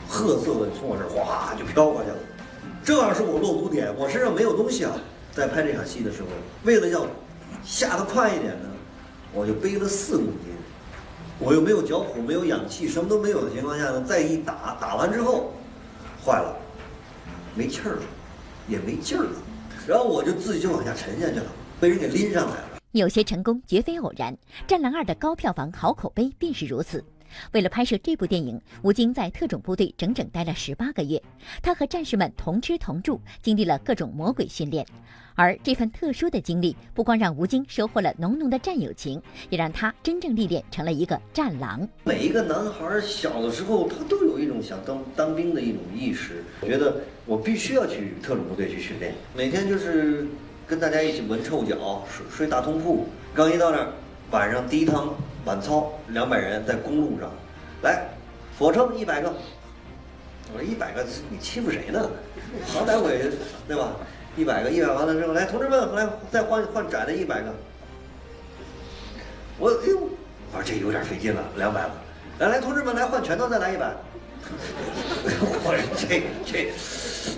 [0.10, 2.18] 褐色的从我这儿哗就飘过去了。
[2.84, 4.92] 这要是我落足点，我身上没有东西啊。
[5.32, 6.30] 在拍这场戏的时候，
[6.64, 7.06] 为了要
[7.64, 8.70] 下得快一点呢，
[9.36, 10.50] 我就背了四公斤。
[11.38, 15.54] 我又没有脚蹼，没有氧气，什么都没有的情况下呢，再一打，打完之后，
[16.26, 16.58] 坏了，
[17.54, 18.02] 没气儿了，
[18.68, 19.30] 也没劲儿了。
[19.86, 21.46] 然后我就自己就往下沉下去了，
[21.80, 22.71] 被人给拎上来了。
[22.94, 24.34] 有些成功绝非偶然，
[24.68, 27.02] 《战狼二》的高票房、好口碑便是如此。
[27.54, 31.22] 为了拍摄这部电影，吴京在特种部队整整待了十八个月，
[31.62, 34.86] 他和战士们同吃同住，经历了各种魔鬼训练。
[35.36, 41.88] 而这份特殊的经历，不光让吴京收获了浓浓的战友情，也让他真正历练成了一个战狼。
[42.04, 50.28] 每一个男孩小的时候，他都有一种想当当兵的一种意识，觉得我必须要去特种部队去训练，每天就是。
[50.72, 53.06] 跟大家一起闻臭脚，睡睡大通铺。
[53.36, 53.88] 刚一到那儿，
[54.32, 57.30] 晚上第一趟晚操，两百人在公路上，
[57.84, 58.06] 来，
[58.58, 59.34] 俯卧撑一百个。
[60.54, 62.10] 我说一百个，你欺负谁呢？
[62.68, 63.30] 好歹我也
[63.68, 63.92] 对吧？
[64.38, 67.54] 一百个，一百完了之后，来，同志们，来再换换窄的一百个。
[69.60, 70.00] 我哎呦，
[70.54, 71.92] 我说这有点费劲了，两百了。
[72.40, 73.92] 来来，同志们，来换拳头，再来一百。
[74.48, 76.72] 我说这这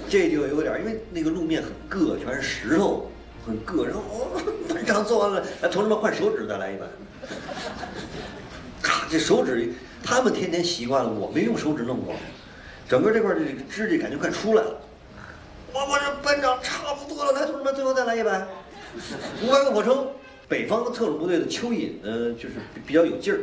[0.07, 3.09] 这就有点，因为那个路面很硌，全是石头。
[3.45, 4.01] 很硌，然后
[4.69, 6.85] 班长做完了，来，同志们换手指，再来一把。
[8.81, 12.13] 咔，这手指他们天天习惯了，我没用手指弄过，
[12.87, 14.79] 整个这块的这个指甲感觉快出来了。
[15.73, 18.47] 我我这班长差不多了，来，同志们，最后再来一百。
[19.41, 20.07] 五百个俯卧撑，
[20.47, 23.39] 北方的特种部队的蚯蚓呢，就是比较有劲儿，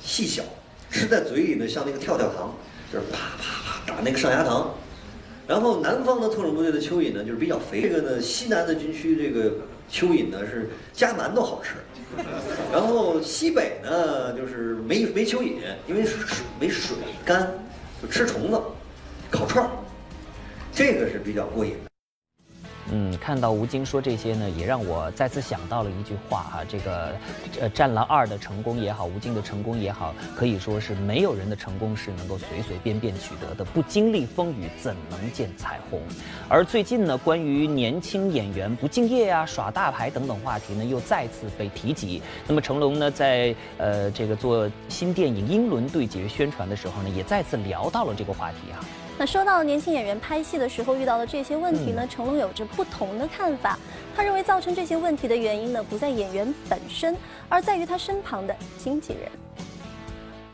[0.00, 0.42] 细小，
[0.90, 2.54] 吃在嘴里呢像那个跳跳糖，
[2.92, 4.68] 就是啪啪啪打那个上牙膛。
[5.48, 7.80] 然后南方的特种部队的蚯蚓呢，就是比较肥。
[7.80, 9.50] 这个呢，西南的军区这个
[9.90, 11.76] 蚯蚓呢是夹馒头好吃。
[12.70, 15.54] 然后西北呢，就是没没蚯蚓，
[15.86, 17.50] 因为水没水干，
[18.02, 18.60] 就吃虫子，
[19.30, 19.70] 烤串儿，
[20.70, 21.87] 这个是比较过瘾的。
[22.90, 27.12] 嗯，看到吴京说这些呢，也让我再次想到了一句话哈，这个，
[27.60, 36.00] 呃，《战狼二》的成功也好，吴京的成功也好，可以说是没有人的成功是能够随随便便取得的，不经历风雨怎能见彩虹？
[36.48, 42.22] 而最近呢，关于年轻演员不敬业啊、耍大牌等等话题呢，又再次被提及。
[42.46, 48.80] 那么成龙呢，在呃这个做新电影《英伦对决》宣传的时候呢，也再次聊到了这个话题啊。
[49.20, 53.76] 那说到年轻演员拍戏的时候遇到的这些问题呢，成龙有着不同的看法。
[54.14, 57.16] 他认为造成这些问题的原因呢，不在演员本身，
[57.48, 59.28] 而在于他身旁的经纪人。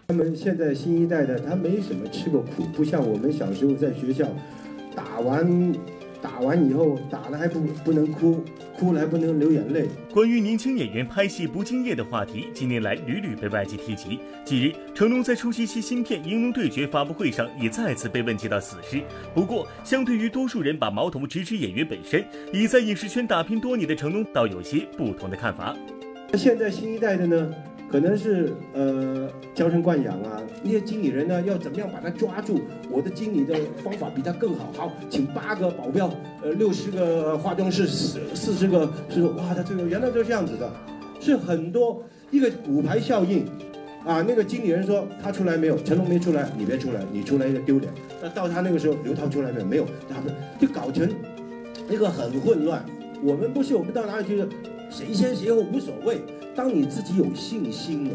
[0.08, 4.26] 他们现在新一代的，他没什么吃过苦，不像我们小时候在学校
[4.96, 5.46] 打完
[6.24, 8.42] 打完以后打了还不不能哭，
[8.78, 9.84] 哭了还不能流眼泪。
[10.10, 14.18] 关于年轻演员拍戏不敬业的话题，近年来屡屡被外界提及。
[14.42, 19.02] 近日，成龙在出席其新片《英龙对决》发布会上，也再次被问及到此事。
[19.34, 25.76] 不过，相对于多数人把矛头直指演员本身，已在影视圈打拼多年的成龙，倒有些不同的看法。
[26.32, 27.54] 现在新一代的呢，
[27.90, 32.60] 可能是呃娇生惯养啊，那些经理人呢要怎么样把他抓住？
[32.90, 36.10] 我的经理的方法比他更好，好，请八个保镖，
[36.42, 40.70] 呃，六十个化妆师，四四十个是哇，他这个原来就是这样子的，
[41.20, 43.46] 是很多一个骨牌效应。
[44.04, 45.78] 啊，那个经理人说他出来没有？
[45.78, 47.90] 成龙没出来，你别出来，你出来就丢脸。
[48.20, 49.64] 那到他那个时候，刘涛出来没有？
[49.64, 51.08] 没有，他们就搞成
[51.88, 52.84] 一个很混乱。
[53.22, 54.44] 我们不是，我们到哪里去，
[54.90, 56.20] 谁先谁后无所谓。
[56.56, 58.10] 当你自己有信心了，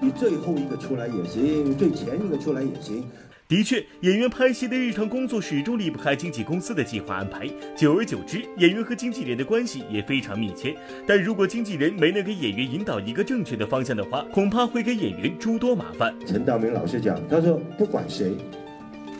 [0.00, 3.04] 你最后一个出来也行，最前一个出来也行。
[3.46, 10.74] 的确，演员拍戏的日常工作始终离不开经纪公司的计划安排，久而久之，演员和经纪人的关系也非常密切。
[11.06, 16.14] 但如果经纪人没能给演员引导一个正确的方向的话，恐怕会给演员诸多麻烦。
[16.26, 18.32] 陈道明老师讲，他说不管谁，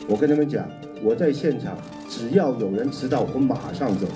[0.07, 0.67] 我跟他们讲，
[1.03, 1.77] 我在现场，
[2.09, 4.07] 只要有人迟到，我马上走。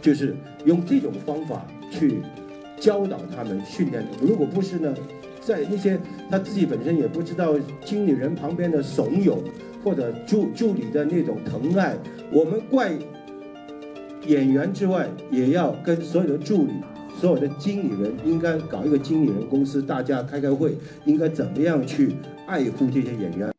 [0.00, 2.22] 就是用这种方法去
[2.78, 4.04] 教导他们、训练。
[4.20, 4.94] 如果不是呢，
[5.40, 5.98] 在那些
[6.30, 9.38] 他自己本身也不知道经理人旁边的怂恿
[9.82, 11.96] 或者助助理的那种疼爱，
[12.30, 12.92] 我们怪
[14.26, 16.72] 演员之外，也要跟所有的助理、
[17.18, 22.14] 所有的经理人应该搞一个经理人公司，大家开开会，应该怎么样去
[22.46, 23.50] 爱护这些演员。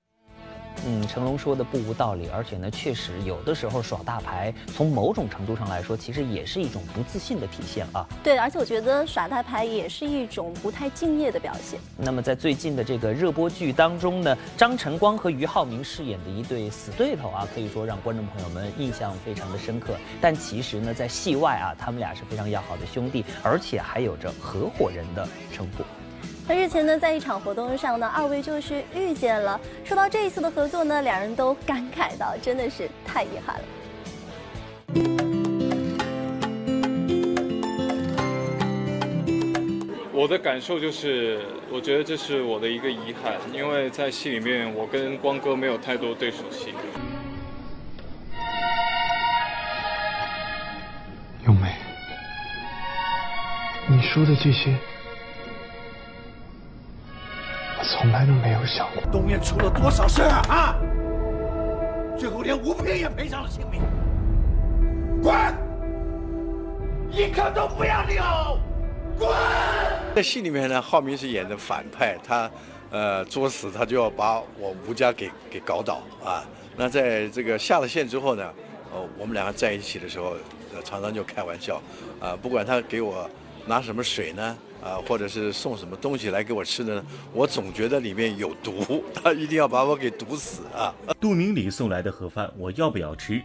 [0.86, 8.06] 嗯，成龙说的不无道理，而且呢，确实有的时候耍大牌，从某种程度上来说，其实也是一种不自信的体现啊。
[8.24, 11.80] 对，而且我觉得耍大牌也是一种不太敬业的表现。
[11.98, 19.96] 那么在最近的这个热播剧当中呢，张晨光和俞灏明饰演的一对死对头啊，可以说让观众朋友们印象非常的深刻。
[20.22, 25.84] 但其实呢，在戏外啊，他们俩是非常要好的兄弟，而且还有着合伙人的称呼。
[26.50, 29.62] 那日前呢，在一场活动上呢，二位就是遇见了。
[29.86, 33.62] 说到这一次的合作呢，两人都感慨到，真的是太遗憾了。
[40.12, 46.74] 我的感受就是，我觉得这是我的一个遗憾，因为在戏里面，我跟光哥没有太多对手戏。
[51.46, 51.76] 咏梅，
[53.88, 54.76] 你说的这些。
[59.12, 60.46] 东面出了多少事啊！
[60.50, 60.76] 啊，
[62.18, 63.82] 最后连吴平也赔上了性命。
[65.22, 65.36] 滚！
[67.12, 68.24] 一刻都不要留！
[69.18, 69.30] 滚！
[70.16, 72.50] 在戏里面呢，浩明是演的反派，他
[72.92, 76.44] 呃作死，他就要把我吴家给给搞倒啊。
[76.78, 78.54] 那在这个下了线之后呢，
[78.94, 80.36] 呃，我们两个在一起的时候，
[80.74, 81.82] 呃，常常就开玩笑
[82.20, 83.30] 啊，不管他给我
[83.66, 84.58] 拿什么水呢。
[84.84, 87.06] 啊，或者是送什么东西来给我吃的呢？
[87.34, 90.94] 我总觉得里面有毒，他一定要把我给毒死啊！
[91.20, 93.42] 杜明礼送来的盒饭，我要不要吃？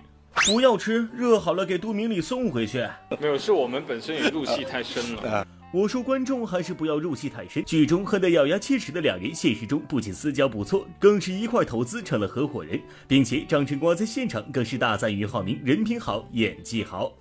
[0.47, 2.87] 不要吃，热好了给杜明礼送回去。
[3.20, 5.47] 没有，是我们本身也入戏太深了。
[5.72, 7.64] 我说观众还是不要入戏太深。
[7.64, 17.12] 剧中恨得咬牙切齿的两人，现实中不仅私交不错，更是一块投资成了合伙人，并且张晨光在现场更是大赞俞灏明人品好，演技好。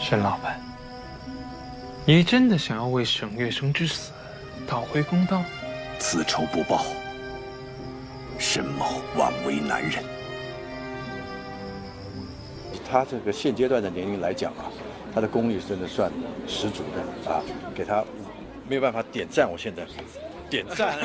[0.00, 0.75] 沈老板。
[2.08, 4.12] 你真的想要为沈月笙之死
[4.64, 5.42] 讨回公道？
[5.98, 6.86] 此仇不报，
[8.38, 10.04] 沈某枉为男人。
[12.72, 14.70] 以他这个现阶段的年龄来讲啊，
[15.12, 16.08] 他的功力真的算
[16.46, 17.42] 十足的啊，
[17.74, 18.04] 给他
[18.68, 19.50] 没有办法点赞。
[19.50, 19.84] 我现在
[20.48, 20.98] 点赞，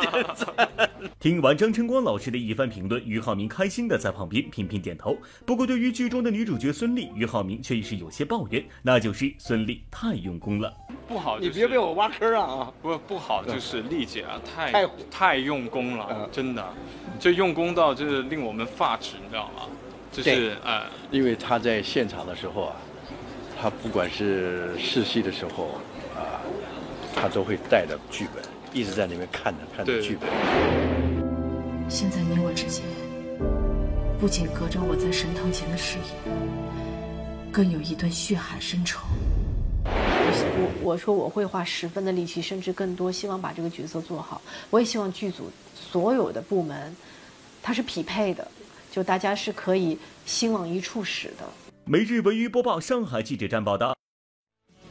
[0.00, 0.68] 点赞。
[1.18, 5.16] 听完张晨光老师的一番评论，俞灏明开心的在旁边频频点头。
[5.44, 10.72] 不过，对于剧中的女主角孙俪，俞灏明却是有些抱怨，那就是孙俪太用功了。
[11.06, 12.72] 不好，你别被我挖坑啊！
[12.80, 16.66] 不不好，就是丽姐啊，太太太用功了，真的，
[17.18, 19.62] 这用功到就是令我们发指，你知道吗？
[20.12, 22.76] 就是呃，因为她在现场的时候啊，
[23.60, 25.80] 她不管是试戏的时候
[26.16, 26.40] 啊，
[27.14, 30.28] 她都会带着剧本，一直在那边看着看着剧本。
[31.88, 32.84] 现在你我之间，
[34.20, 36.06] 不仅隔着我在神堂前的誓言，
[37.52, 39.00] 更有一段血海深仇。
[40.52, 44.40] 我我说我会花十分的力气，甚至更多，希望把这个角色做好。
[44.70, 46.94] 我也希望剧组所有的部门，
[47.60, 48.46] 它是匹配的，
[48.92, 51.44] 就大家是可以心往一处使的。
[51.84, 53.96] 每日文娱播报，上海记者站报道。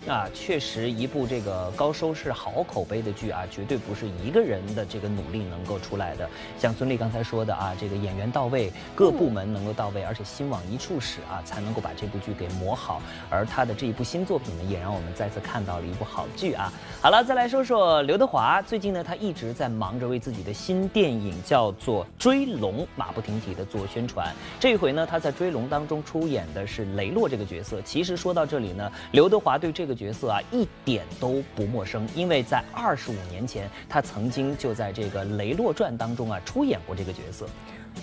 [0.08, 6.28] 啊，确实，一部这个高收视、好口碑的剧啊，绝对不是一个人的这个努力能够出来的。
[6.58, 13.02] 像孙俪刚才说的啊，这个演员到位，各部门能够到位，而且心往一处使啊，才能够把这部剧给磨好。
[13.30, 16.72] 而他的这一部新作品呢，也让我们再次看到了一部好剧啊。
[17.02, 24.34] 好了，再来说说刘德华，最近呢，他一直在忙着为自己的新电影叫做《追龙》，马不停蹄的做宣传。
[24.60, 27.82] 这回呢，他在《追龙》当中出演的是雷洛这个角色。
[27.84, 37.46] 其实说到这里呢，刘德华对这个角色啊一点都不陌生，因为在二十五年前，他曾经就在这个《雷洛传》当中啊出演过这个角色。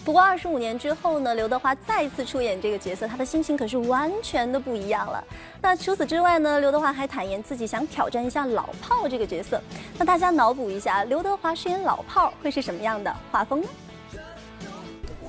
[0.05, 5.24] 不过二十五年之后呢，刘德华再次出演这个角色，他的心情可是完全的不一样了。
[5.62, 9.59] 那除此之外呢，刘德华还坦言自己想挑战一下老炮这个角色。
[9.97, 13.68] 那大家脑补一下，刘德华饰演老炮会是什么样的画风呢？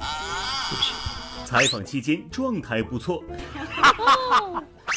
[1.45, 3.24] 采访期间状态不错。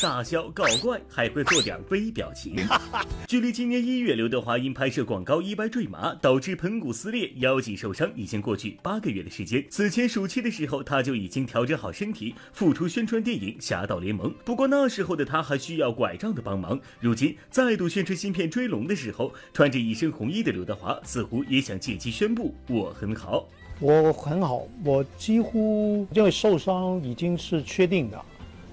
[0.01, 2.57] 大笑搞怪，还会做点微表情。
[3.29, 9.63] 距离今年一月刘德华因拍摄广告意外坠马，导致盆骨撕裂、腰脊受伤，已经过去八个月的时间。
[9.69, 14.31] 此前暑期的时候，他就已经调整好身体，复出宣传电影《侠盗联盟》。
[14.43, 16.81] 不过那时候的他还需要拐杖的帮忙。
[16.99, 23.47] 如今再度宣传新片《追龙》的时候，穿着一身红衣的刘德华似乎也想借机宣布：“我很好，
[23.81, 28.19] 我很好，我几乎因为受伤已经是确定的。”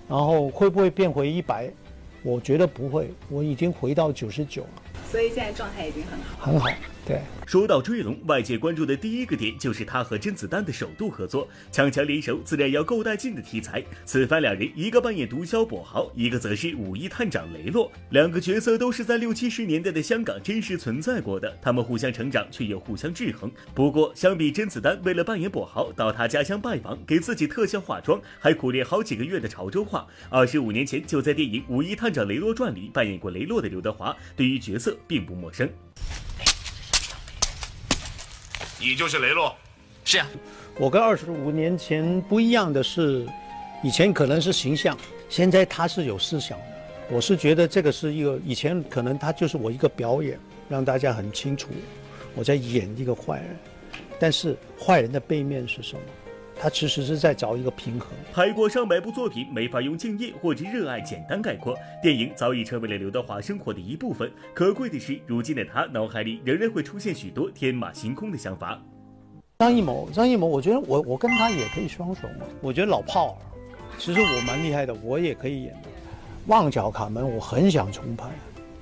[0.07, 1.69] 然后会不会变回一百？
[2.23, 4.69] 我觉得不会，我已经回到九十九了。
[5.09, 6.69] 所以现在状态已经很好，很好。
[7.07, 13.81] 对，说到追龙，外界关注的第一个点就是他和甄子丹的首度合作，强强联手，自然要够带劲的题材。
[14.03, 21.57] 此番两人，一个扮演毒枭跛豪，一个则是武义探长雷洛，两个角色都是在六七十年代的香港真实存在过的。
[21.61, 23.49] 他们互相成长，却又互相制衡。
[23.73, 35.69] 不过，相比甄子丹为了扮演跛豪到他家乡拜访，给自己特效化妆，还苦练好几个月的潮州话，二十五年前就在电影《武义探长雷洛传》里扮演过雷洛的刘德华，对于角色并不陌生。
[38.79, 39.55] 你就是雷洛，
[40.05, 40.27] 是啊。
[40.79, 43.25] 我跟二十五年前不一样的是，
[43.83, 44.95] 以前可能是形象，
[45.27, 46.65] 现在他是有思想的。
[47.09, 51.69] 我是觉得这个是一个以前可能他就是我一个表演，让大家很清楚
[52.35, 53.57] 我在演一个坏人，
[54.19, 56.01] 但是坏人的背面是什么？
[56.59, 58.09] 他其实是在找一个平衡。
[58.33, 61.77] 拍过上百部作品，没法用敬业或者热爱简单概括。
[62.01, 64.31] 电影早已成为了刘德华生活的一部分。
[64.53, 68.81] 可贵的是，如今的他脑海里仍然会出现许多天马行空的想法。
[69.59, 72.45] 张艺谋，张艺谋，我觉得我我跟他也可以双手嘛。
[72.61, 73.37] 我觉得老炮儿，
[73.97, 75.89] 其实我蛮厉害的，我也可以演的。
[76.47, 78.27] 旺角卡门，我很想重拍。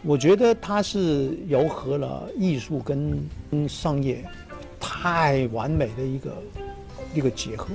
[0.04, 4.24] 我觉得他是糅合了艺术跟跟商业，
[4.80, 6.32] 太完美的一个。
[7.16, 7.68] 一个结合。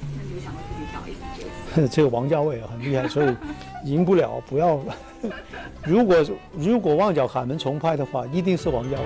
[0.00, 1.88] 那你有想过自己找一个角色？
[1.94, 3.34] 这个王家卫很厉害，所以
[3.84, 4.42] 赢不了。
[4.48, 4.80] 不要，
[5.84, 6.16] 如果
[6.52, 9.04] 如果旺角卡门重拍的话，一定是王家卫。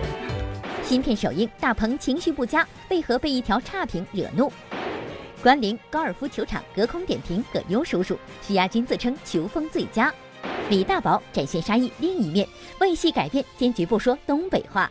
[0.82, 4.50] 新片首映，大鹏情绪不佳，为何被一条差评惹怒？
[5.42, 10.12] 关林高尔夫球场隔空点评葛优叔叔，徐亚军自称球风最佳。
[10.70, 12.46] 李大宝展现沙溢另一面，
[12.80, 14.90] 为戏改编坚决不说东北话。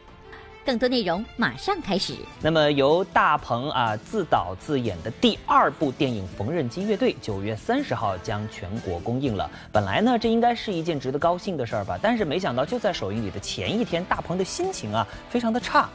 [0.65, 2.15] 更多内容马上开始。
[2.41, 9.49] 那么，由大鹏啊自导自演的第二部电影《缝纫机乐队》九月三十号将全国公映了。
[9.71, 11.97] 本来呢，这应该是一件值得高兴的事儿吧？
[12.01, 15.89] 但是没想到，就在首映礼的前一天，大鹏的心情啊非常的差。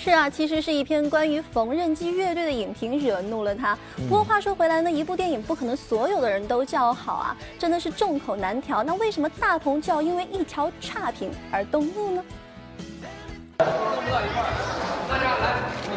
[0.00, 3.76] 是啊，其实是一篇关于缝纫机乐队的影评惹怒了他。
[4.08, 8.84] 不过话说回来呢，一部电影不可能所有的人都叫好啊，真的是众口难调。
[8.84, 12.24] 那为什么大鹏就要因为一条差评而动怒呢？
[13.60, 14.48] 弄不到一块儿，
[15.08, 15.87] 大家来，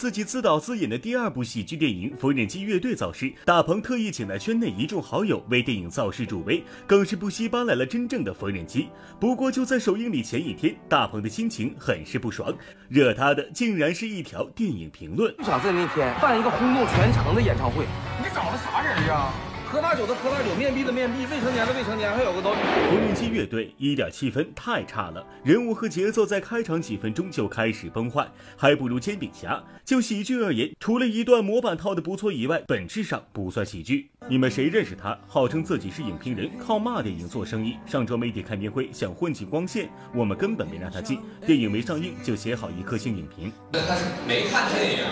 [0.00, 8.88] 自己自导自演的第二部喜剧电影《缝纫机乐队》造势，大鹏特意请来圈内一众好友为电影造势助威，更是不惜搬来了真正的缝纫机。
[9.20, 12.50] 不过就在首映礼前一天，大鹏的心情很是不爽，
[12.88, 15.36] 惹他的竟然是一条电影评论。
[15.36, 17.84] 就想在那天办一个轰动全城的演唱会，
[18.20, 19.30] 你找的啥人呀？
[19.70, 22.50] 喝大酒的喝大酒，面壁的面壁，未成年的未成年，还有个都。
[22.50, 29.62] 缝纫机乐队一点气氛太差了，人物和节奏在开场几分钟就开始崩坏，还不如煎饼侠。
[29.84, 34.10] 就喜剧而言，除了一段模板套的不错以外，本质上不算喜剧。
[34.28, 35.16] 你们谁认识他？
[35.28, 37.76] 号称自己是影评人，靠骂电影做生意。
[37.86, 41.20] 上周媒体看年会想混进光线，我们根本没让他进。
[41.46, 43.52] 电影没上映就写好一颗星影评。
[43.70, 45.04] 那他是没看电影，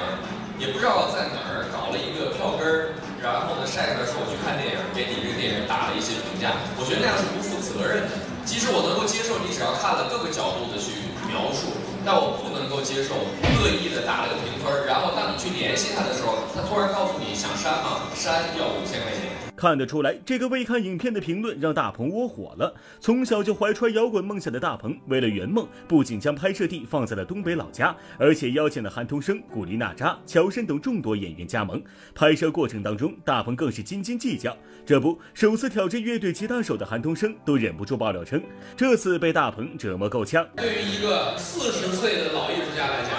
[0.58, 6.54] 也不知道在哪儿搞了一个票根儿，然后呢晒出来说我去看电影，给你这个电影打了一些评价。
[6.78, 8.14] 我觉得那样是不负责任的。
[8.48, 13.28] 即使我能够接受你只要看了各个角度的去描述，但我不能够接受
[13.60, 18.08] 恶意的打了个评分，然后当你去联系他的时候，他突然告诉你想删吗？
[18.16, 19.27] 删要五千块钱。
[19.58, 22.72] 看得出来，这个未看影片的评论让大鹏窝火了。
[23.00, 31.82] 从小就怀揣摇滚梦想的大鹏，为了圆梦，不仅将拍摄地放在了东北老家，而且邀请了韩童生、古力娜扎、乔杉等众多演员加盟。
[32.14, 34.56] 拍摄过程当中，大鹏更是斤斤计较。
[34.86, 38.40] 这不，首次挑战乐队吉他手的韩童生都忍不住爆料称，
[38.76, 40.46] 这次被大鹏折磨够呛。
[40.54, 43.18] 对于一个四十岁的老艺术家来讲，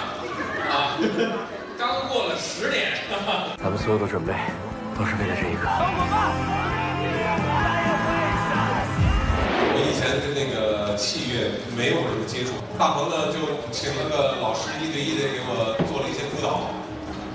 [0.72, 0.96] 啊，
[1.78, 2.92] 刚过了十年，
[3.62, 4.32] 咱们所有的准备
[5.00, 5.64] 都是为了这一刻。
[9.72, 16.68] 我以前跟那个器乐没有什么接触，大鹏呢就请了个老师一对一的给我做了一些辅导。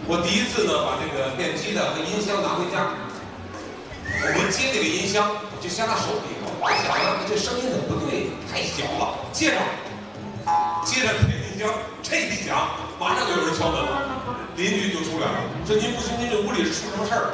[0.06, 2.94] 我第一次呢把这个电吉他和音箱拿回家，
[4.14, 5.26] 我们接这个音箱
[5.58, 9.66] 就瞎拿手里，我想啊这声音怎么不对，太小了，接上，
[10.86, 11.66] 接上这个音箱，
[12.06, 14.06] 这一响，马上就有人敲门了，
[14.54, 17.34] 邻居就出来了，说您不行，您这屋里是出什么事儿？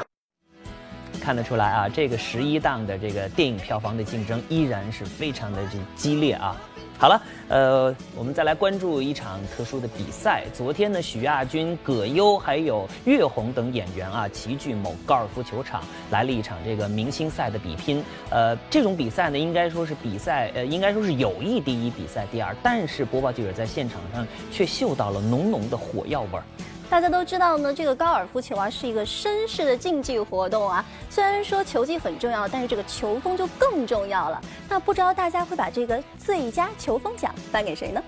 [1.22, 6.60] 看得出来啊，这个十一档的这个电影票房的竞争依然是非常的这激烈啊。
[6.98, 10.44] 好了，呃，我们再来关注一场特殊的比赛。
[10.54, 18.04] 昨天呢，许亚军、葛优还有岳红等演员啊，齐聚某高尔夫球场，来了一场这个明星赛的比拼。
[18.30, 22.56] 呃，这种比赛呢，应该说是比赛，呃，应该说是友谊第一，比赛第二。
[22.62, 26.44] 但是播报记者在现场上却嗅到了浓浓的火药味儿。
[26.92, 30.84] 大家都知道呢，这个高尔夫球啊是一个绅士的竞技活动啊。
[31.10, 34.42] 虽然说球技很重要，但是这个球风就更重要了。
[34.68, 38.04] 那不知道大家会把这个最佳球风奖颁给谁呢？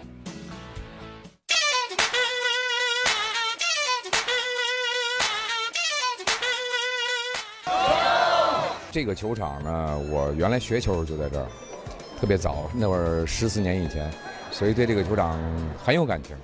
[8.91, 11.47] 这个球场呢，我原来学球就在这儿，
[12.19, 14.11] 特别早，那会儿十四年以前，
[14.51, 15.39] 所以对这个球场
[15.81, 16.35] 很有感情。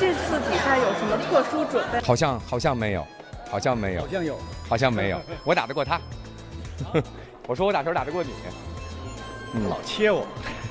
[0.00, 2.00] 为这次比赛有什么特殊准备？
[2.00, 3.06] 好像好像没有，
[3.50, 4.38] 好像没有，好像有，
[4.68, 5.20] 好像没有。
[5.44, 6.00] 我打得过他，
[7.46, 8.30] 我说我打球打得过你，
[9.54, 10.26] 嗯老切我。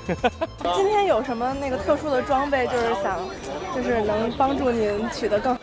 [0.76, 3.20] 今天有什么那个特殊的装备，就是想，
[3.76, 5.56] 就是能帮助您取得更？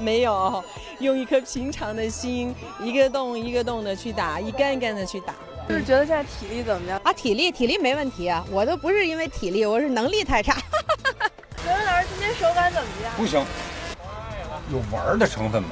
[0.00, 0.62] 没有，
[1.00, 5.34] 用一颗平常的心，一个洞一个洞的去打，一杆一杆的去打。
[5.68, 7.00] 就是觉得现在体力怎么样？
[7.02, 10.56] 啊，体力体力没问题啊，我都不是因为体力，我是能力太差。
[12.50, 13.12] 手感怎么样？
[13.16, 13.44] 不行，
[14.72, 15.68] 有玩的成分吗？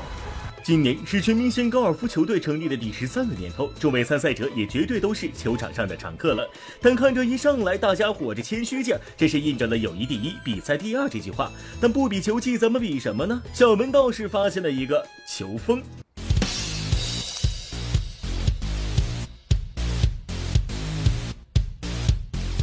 [0.62, 6.49] 今年是全明星高尔夫球队成立的第十三个年头，众位参赛者也绝对都是球场上的常客了。
[6.81, 11.51] 但看着一上来大家伙这谦虚劲儿，真是印证了“友谊第一，比赛第二”这句话。
[11.81, 13.43] 但不比球技，怎么比什么呢？
[13.53, 15.83] 小文倒是发现了一个球风。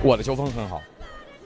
[0.04, 0.80] 我的球风很好，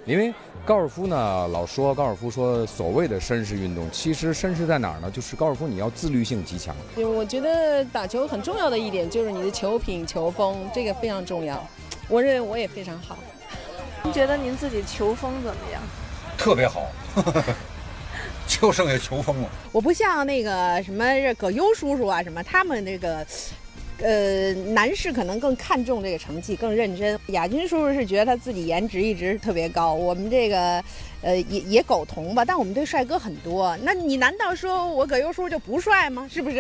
[0.10, 0.34] 因为
[0.66, 5.12] 高尔夫呢，老说高尔夫说所谓的绅士运动，其实绅士在哪儿呢？
[5.12, 6.76] 就是高尔夫你要自律性极强。
[6.96, 11.64] 我觉得打球很重要的一点就是你的球品、球风，这个非常重要。
[12.08, 13.20] 我认为我也非常好。
[14.02, 15.80] 您觉得您自己球风怎么样？
[16.40, 16.88] 特别好，
[18.50, 19.50] 就剩下球风了。
[19.72, 21.06] 我不像那个什么
[21.38, 23.24] 葛优叔叔啊，什么他们那个。
[24.02, 27.20] 呃，男士可能更看重这个成绩，更认真。
[27.28, 30.84] 亚军叔叔是觉得他自己颜值一直特别高，我们这个，
[31.22, 32.46] 呃，也也苟同吧。
[32.46, 36.28] 但我们队帅哥很多，那你难道说我葛优叔叔就不帅吗？
[36.32, 36.60] 是不是？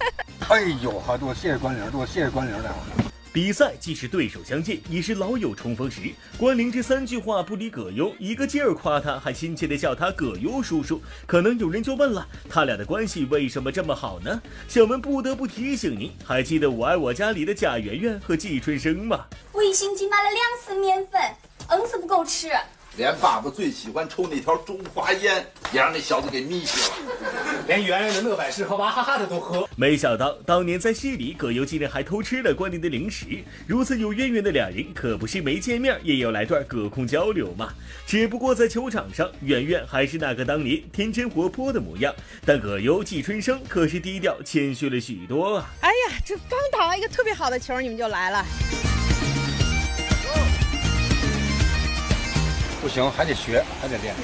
[0.48, 3.07] 哎呦，好多谢谢关玲，多谢谢关玲的。
[3.30, 6.00] 比赛既是对手相见，也是老友重逢时。
[6.38, 11.00] 关凌这三句话不离葛优，一个劲儿夸他，还亲切的叫他葛优叔叔。
[11.26, 14.40] 可能有人就问了，他俩的关系为什么这么好呢？
[14.66, 19.26] 小文不得不提醒您，还记得《我爱我家》里的贾圆圆和季春生吗？
[19.52, 21.20] 我一星期买了两次面粉，
[21.78, 22.48] 硬是不够吃。
[22.98, 26.96] 连爸爸最喜欢抽那条中华烟，也让那小子给眯起了。
[27.68, 29.68] 连圆圆的乐百氏和娃哈哈的都喝。
[29.76, 33.26] 没想到当年在戏里，葛优竟然还偷吃了关凌的零食。
[33.68, 37.72] 如此有渊源的两人，可不是没见面也要来段隔空交流嘛。
[38.04, 42.12] 只不过在球场上，圆圆还是那个当年天真活泼的模样，
[42.44, 45.70] 但葛优季春生可是低调谦虚了许多啊。
[45.82, 48.44] 哎呀，这刚打完一个特别好的球，你们就来了。
[52.88, 54.14] 不行，还得学，还得练。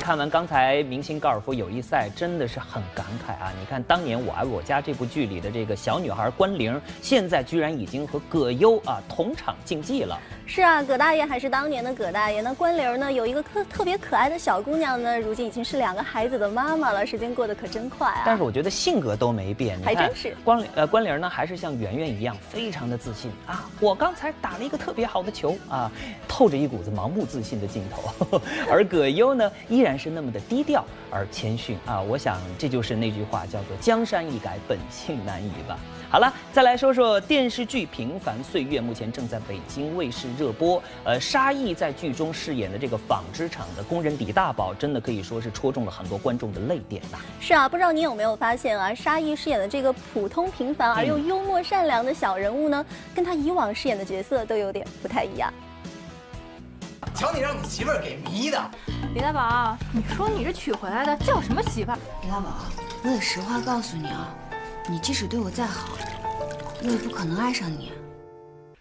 [0.00, 3.52] 看完刚才明星高尔夫友谊赛，真的是很感慨啊！
[3.60, 10.18] 你看当年《我爱我家》这部剧里的这个小女孩关凌，现在居然已经和葛优啊同场竞技了。
[10.46, 12.40] 是啊，葛大爷还是当年的葛大爷。
[12.42, 17.04] 那关凌呢，有一个特特别可爱的小姑娘呢，如今已经是两个孩子的妈妈了。
[17.04, 18.22] 时间过得可真快啊！
[18.26, 20.36] 但是我觉得性格都没变，还真是。
[20.44, 23.68] 关呃关玲呢，还是像圆圆一样，非常的自信啊！
[23.80, 25.90] 我刚才打了一个特别好的球啊，
[26.28, 28.40] 透着一股子盲目自信的劲头。
[28.70, 32.00] 而葛优呢，依然是那么的低调而谦逊啊！
[32.00, 35.78] 我想这就是那句话，叫做“江山易改，本性难移”吧。
[36.14, 40.80] 好了，再来说说电视剧《平凡岁月》，目前正在北京卫视热播。
[41.02, 47.18] 呃，沙溢在剧中饰演的这个纺织厂的工人李大宝，真的可以说是戳中了很多观众的泪点呐。
[47.40, 55.52] 是啊，不知道你有没有发现啊，沙溢饰演的这个普通平凡而又幽默善良的小人物呢，跟他以往饰演的角色都有点不太一样。
[57.12, 58.70] 瞧你让你媳妇儿给迷的，
[59.16, 61.98] 李大宝，你说你这娶回来的叫什么媳妇儿？
[62.22, 62.50] 李大宝，
[63.02, 64.32] 我得实话告诉你啊。
[64.90, 65.96] 你即使对我再好，
[66.82, 67.90] 我也不可能爱上你。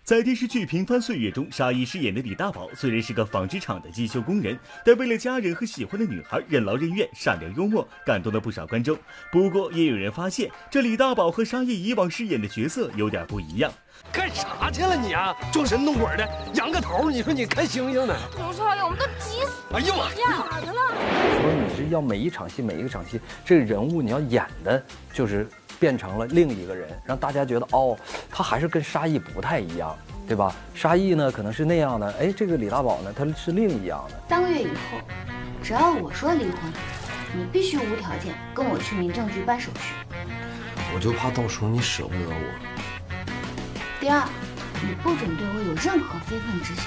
[0.03, 8.97] 在电视剧《平凡岁月》中，沙溢饰演的李大宝虽然是个纺织厂的机修工人，但为了家人和喜欢的女孩，任劳任怨、善良幽默，感动了不少观众。
[9.31, 13.71] 不过，也有人发现，这李大宝和沙溢以往饰演的角色有点不一样。
[14.11, 15.33] 干啥去了你啊？
[15.53, 18.13] 装神弄鬼的，仰个头，你说你看星星呢？
[18.35, 19.77] 刘少爷，我们都急死了！
[19.77, 20.09] 哎呀妈，
[20.49, 20.73] 哪去了？
[21.41, 24.83] 说你是要每一场戏，每一场戏，这个人物你要演的，
[25.13, 25.47] 就是
[25.83, 27.97] 变成了另一个人，让大家觉得哦，
[28.31, 29.93] 他还是跟沙溢不太一样，
[30.25, 30.55] 对吧？
[30.73, 34.15] 沙溢呢可能是那样的，哎，这个李大宝呢他是另一样的。
[34.29, 34.97] 三个月以后，
[35.61, 36.71] 只要我说离婚，
[37.35, 39.93] 你必须无条件跟我去民政局办手续。
[40.95, 43.17] 我就怕到时候你舍不得我。
[43.99, 44.23] 第二，
[44.81, 46.85] 你不准对我有任何非分之想，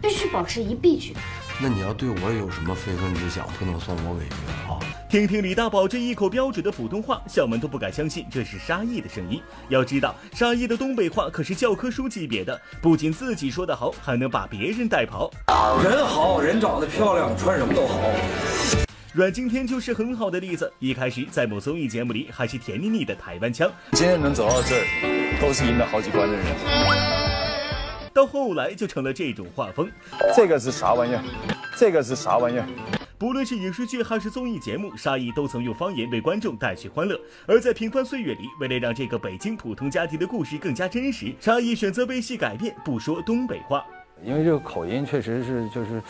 [0.00, 1.16] 必须保持一臂之力。
[1.62, 4.82] 那你要对我有什么非分之想，不能算我违约啊！
[5.08, 9.40] 听听李大宝这一口标准的普通话，小们都不敢相信这是沙溢的声音。
[9.68, 15.30] 要知道，沙溢的东北话可是教科书级别的，不仅自己说得好，还能把别人带跑。
[15.84, 17.96] 人好人长得漂亮，穿什么都好。
[19.12, 20.72] 阮经天就是很好的例子。
[20.80, 27.21] 一开始在某综艺节目里还是甜腻腻的台湾腔，今天能走到这儿，都是赢了好几关的人。
[28.12, 29.90] 到后来就成了这种画风。
[30.36, 31.22] 这个是啥玩意儿？
[31.76, 32.66] 这个是啥玩意儿？
[33.18, 37.18] 不论是影视剧还是综艺节目，沙溢都曾用方言为观众带去欢乐。
[37.46, 43.84] 而在《平凡岁月》里，为了让这个北京普通家庭的故事更加真实，沙溢选择为戏改变，不说东北话，
[44.24, 46.02] 因为这个口音确实是就是。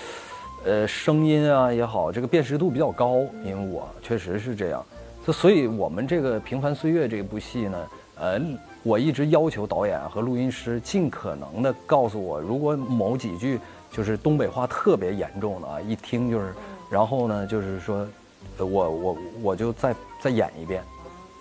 [0.65, 4.87] 呃，声音啊也好，这个辨识度比较高，因为我确实是这样，
[5.27, 8.41] 就所以我们这个《平凡岁月》这部戏呢，呃，
[8.83, 13.59] 我一直要求导演和录音师尽可能的告诉我，如果某几句
[13.91, 16.55] 就是东北话特别严重的啊，一听就是，
[16.91, 18.07] 然后呢就是说，
[18.59, 20.83] 我我我就再再演一遍。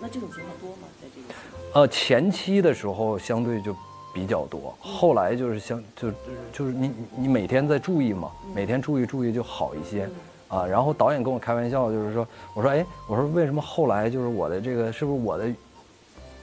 [0.00, 0.88] 那这种情况多吗？
[1.00, 1.80] 在这个？
[1.80, 3.74] 呃，前期的时候相对就。
[4.14, 6.10] 比较多，后来就是相就
[6.52, 10.06] 就是你你每天在注意嘛，每天注意注意就好一些，
[10.48, 15.46] 啊，然后导演跟我开玩笑，就是说，我说哎，我说为什么后来就是我的这个是不是我的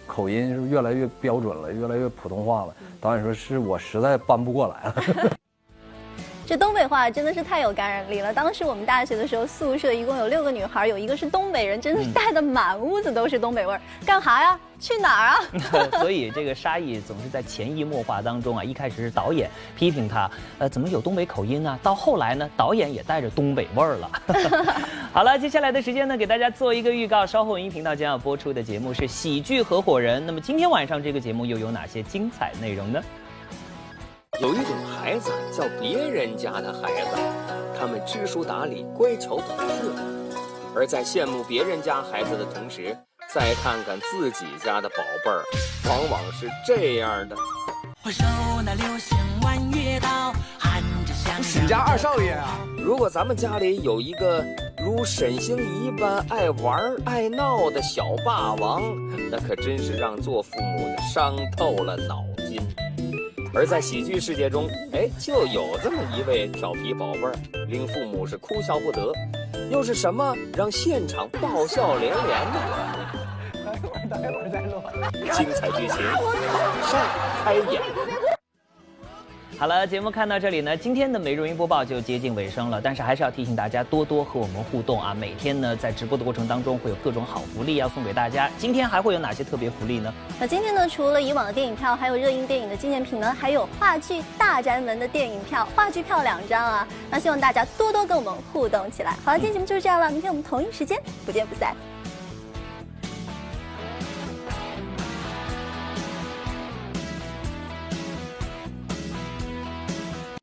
[0.10, 2.74] 口音是越来越标准了，越来越普通话了？
[3.00, 5.38] 导演说是我实在搬不过来了。
[6.50, 8.34] 这东北话真的是太有感染力了。
[8.34, 13.80] 当时我们大学的时候，宿舍一共有六个女孩，有一个是东北人，真的是带的满屋子都是东北味儿。
[14.04, 14.60] 干哈呀？
[14.80, 15.38] 去哪儿啊？
[16.02, 19.48] 所以这个沙溢总是在潜移默化当中啊，一开始是导演
[19.78, 20.28] 批评他，
[20.58, 21.78] 呃，怎么有东北口音呢？
[21.84, 24.12] 到后来呢，导演也带着东北味儿了。
[25.14, 30.20] 好了，接下来的时间呢，给大家做一个预告，稍后文艺频道将要播出的节目是《喜剧合伙人》。
[30.26, 33.00] 那么今天晚上这个节目又有哪些精彩内容呢？
[34.38, 37.18] 有一种孩子叫别人家的孩子，
[37.78, 39.92] 他们知书达理、乖巧懂事，
[40.74, 42.96] 而在羡慕别人家孩子的同时，
[43.34, 45.44] 再看看自己家的宝贝儿，
[45.90, 47.36] 往往是这样的。
[48.02, 48.24] 回首
[48.64, 52.58] 那流星弯月刀，含着香许家二少爷啊！
[52.78, 54.42] 如果咱们家里有一个
[54.78, 58.82] 如沈星一般爱玩爱闹的小霸王，
[59.30, 62.62] 那可真是让做父母的伤透了脑筋。
[63.54, 67.34] 而在喜剧世界中，哎，就有这么一位调皮宝贝儿，
[67.68, 69.12] 令父母是哭笑不得。
[69.72, 72.60] 又是什么让现场爆笑连连呢？
[74.10, 74.82] 等一会儿再录。
[75.32, 77.00] 精彩剧情马上
[77.44, 78.39] 开演。
[79.60, 82.80] 好了，节目看到这里呢，今天的每日音播报就接近尾声了。
[82.82, 85.14] 但是还是要提醒大家多多和我们互动啊！
[85.14, 88.50] 每天呢，在直播的过程当中会有各种好福利要送给大家。
[88.58, 90.14] 今天还会有哪些特别福利呢？
[90.40, 96.88] 那今天呢，除了以往的电影票，还有热映电影的纪念品呢，还有话剧《大宅门》的电影票、话剧票两张啊！
[97.12, 99.12] 那希望大家多多跟我们互动起来。
[99.26, 101.76] 好了，今天节目就是这样了，明天我们同一时间不见不散。